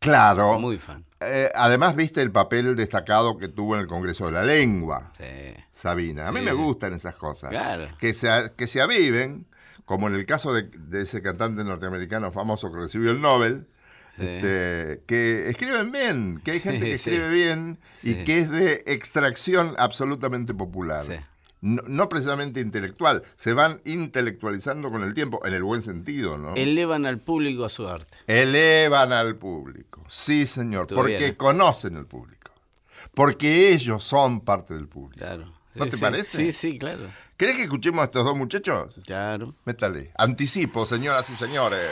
[0.00, 0.58] Claro.
[0.58, 1.04] Muy fan.
[1.20, 5.24] Eh, además, viste el papel destacado que tuvo en el Congreso de la Lengua, Sí.
[5.70, 6.26] Sabina.
[6.28, 6.46] A mí Sí.
[6.46, 7.50] me gustan esas cosas.
[7.50, 7.86] Claro.
[7.98, 9.46] Que se, que se aviven,
[9.84, 13.66] como en el caso de, de ese cantante norteamericano famoso que recibió el Nobel,
[14.20, 14.26] Sí.
[14.26, 17.10] este, que escriben bien, que hay gente que Sí.
[17.10, 21.06] escribe bien y que es de extracción absolutamente popular.
[21.62, 26.54] No, no precisamente intelectual, se van intelectualizando con el tiempo, en el buen sentido, ¿no?
[26.54, 28.16] Elevan al público a su arte.
[28.26, 30.02] Elevan al público.
[30.08, 30.86] Sí, señor.
[30.86, 31.36] Porque bien, ¿eh?
[31.36, 32.52] conocen el público.
[33.14, 35.18] Porque ellos son parte del público.
[35.24, 35.52] Claro.
[35.74, 36.38] ¿No te parece?
[36.38, 37.10] Sí, sí, claro.
[37.36, 38.94] ¿Querés que escuchemos a estos dos muchachos?
[39.04, 39.54] Claro.
[39.64, 40.12] Métale.
[40.16, 41.90] Anticipo, señoras y señores.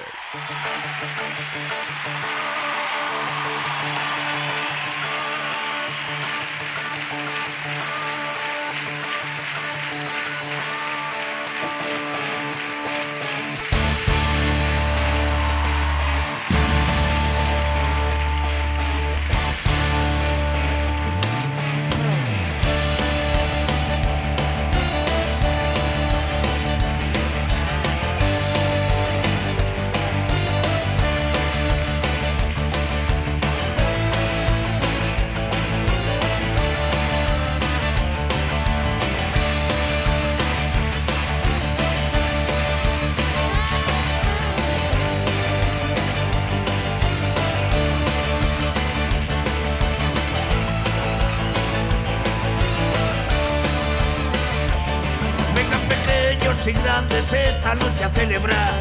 [57.18, 58.74] Esta noche a celebrar.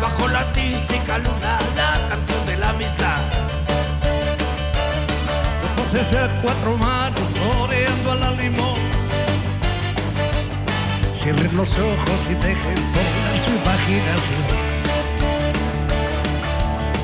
[0.00, 3.20] Bajo la tísica luna, la canción de la amistad.
[5.62, 8.80] Los voces a cuatro manos toreando a la limón.
[11.14, 14.44] Cierren los ojos y dejen volar su imaginación.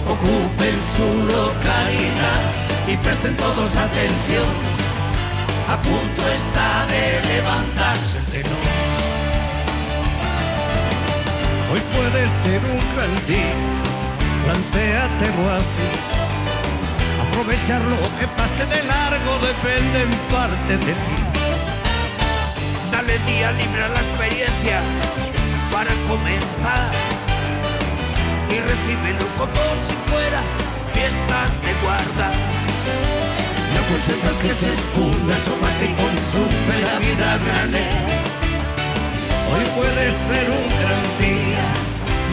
[0.09, 2.43] Ocupen su localidad
[2.89, 4.49] y presten todos atención.
[5.69, 8.74] A punto está de levantarse el tenor.
[11.75, 13.53] Hoy puede ser un gran día,
[14.45, 15.91] plantéatelo así.
[17.27, 21.17] Aprovechar lo que pase de largo depende en parte de ti.
[22.93, 24.83] Dale día libre a la experiencia
[25.73, 26.93] para comenzar.
[28.51, 30.43] Y recíbelo como si fuera
[30.93, 32.31] fiesta de guarda.
[33.75, 38.34] No consientas que se esfume, asómate y consume la vida grande.
[39.55, 41.65] Hoy puede ser un gran día,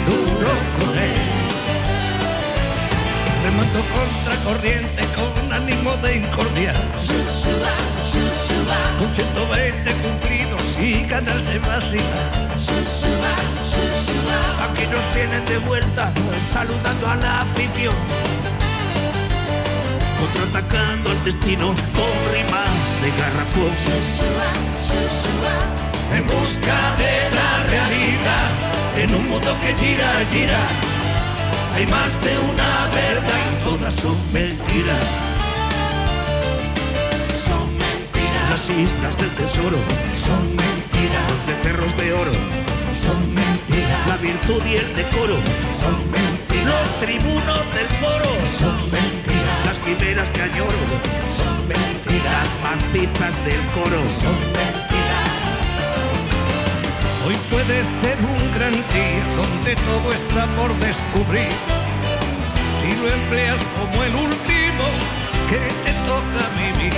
[0.08, 1.22] duro con él.
[3.44, 6.82] Remando contra corriente con ánimo de incordiar.
[8.98, 12.34] Con 120 cumplidos y ganas de vacilar.
[14.64, 16.12] Aquí nos tienen de vuelta,
[16.52, 17.94] saludando a la afición.
[20.20, 23.72] Contraatacando al destino con rimas de garrafón.
[26.14, 28.50] En busca de la realidad,
[28.98, 30.60] en un mundo que gira, gira.
[31.74, 35.04] Hay más de una verdad y todas son mentiras.
[37.34, 38.50] Son mentiras.
[38.50, 39.78] Las islas del tesoro
[40.14, 41.24] son mentiras.
[41.30, 42.34] Los becerros de oro
[42.94, 44.08] son mentiras.
[44.08, 46.66] La virtud y el decoro son mentiras.
[46.66, 49.66] Los tribunos del foro son mentiras.
[49.66, 50.82] Las quimeras que añoro
[51.26, 52.34] son mentiras.
[52.34, 54.81] Las mancitas del coro son mentiras.
[57.26, 61.52] Hoy puede ser un gran día donde todo está por descubrir.
[62.80, 64.86] Si lo empleas como el último
[65.48, 66.94] que te toca vivir.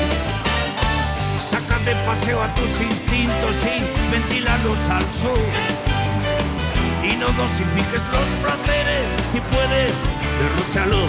[1.42, 5.44] Saca de paseo a tus instintos y ventílalos al sur.
[7.04, 10.00] Y no dosifiques los placeres, si puedes,
[10.40, 11.08] derróchalo.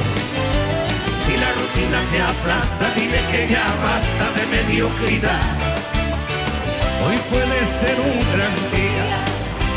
[1.25, 5.74] Si la rutina te aplasta, dile que ya basta de mediocridad.
[7.07, 9.05] Hoy puede ser un gran día,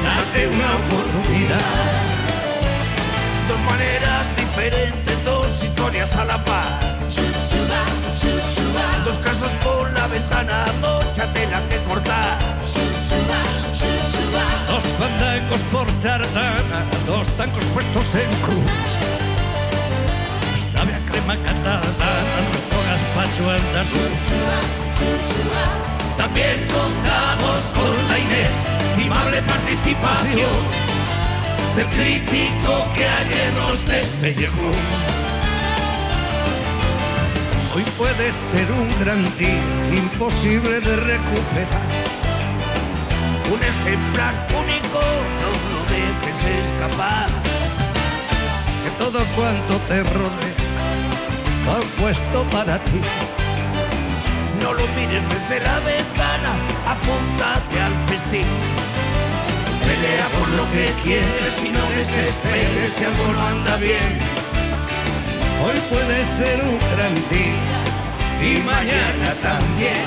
[0.04, 1.60] date una oportunidad.
[3.50, 6.80] Dos maneras diferentes, dos historias a la par.
[9.04, 12.40] Dos casas por la ventana, mucha tela que cortar.
[14.70, 18.72] Dos fandangos por sardana, dos tancos puestos en cruz.
[20.72, 24.22] Sabe a crema catalana, nuestro gazpacho andaluz.
[26.18, 30.58] También contamos con la inestimable participación
[31.76, 34.72] del crítico que ayer nos despellejó.
[37.76, 39.62] Hoy puede ser un gran día,
[39.96, 41.88] imposible de recuperar.
[43.54, 45.00] Un ejemplar único,
[45.42, 47.28] no lo dejes escapar.
[48.84, 50.68] Que todo cuanto te rodea
[51.68, 53.02] va puesto para ti.
[54.62, 56.52] No lo mires desde la ventana,
[56.88, 58.48] apúntate al festín.
[59.82, 64.20] Pelea por lo que quieres y no desesperes si algo no anda bien.
[65.64, 67.80] Hoy puede ser un gran día
[68.42, 70.06] Y mañana también.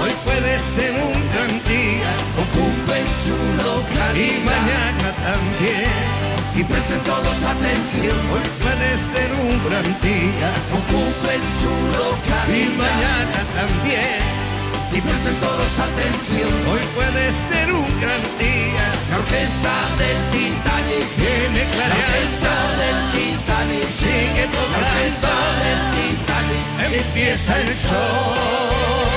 [0.00, 2.10] Hoy puede ser un gran día
[2.42, 6.21] Ocupen su y localidad mañana también.
[6.54, 8.18] Y presten todos atención.
[8.32, 14.20] Hoy puede ser un gran día Ocupen su y localidad mañana también.
[14.92, 16.52] y presten todos atención.
[16.70, 18.84] Hoy puede ser un gran día.
[19.10, 25.64] La orquesta del Titanic Viene La clareando, orquesta del Titanic sigue La orquesta tocando.
[25.64, 29.11] del Titanic Empieza el show.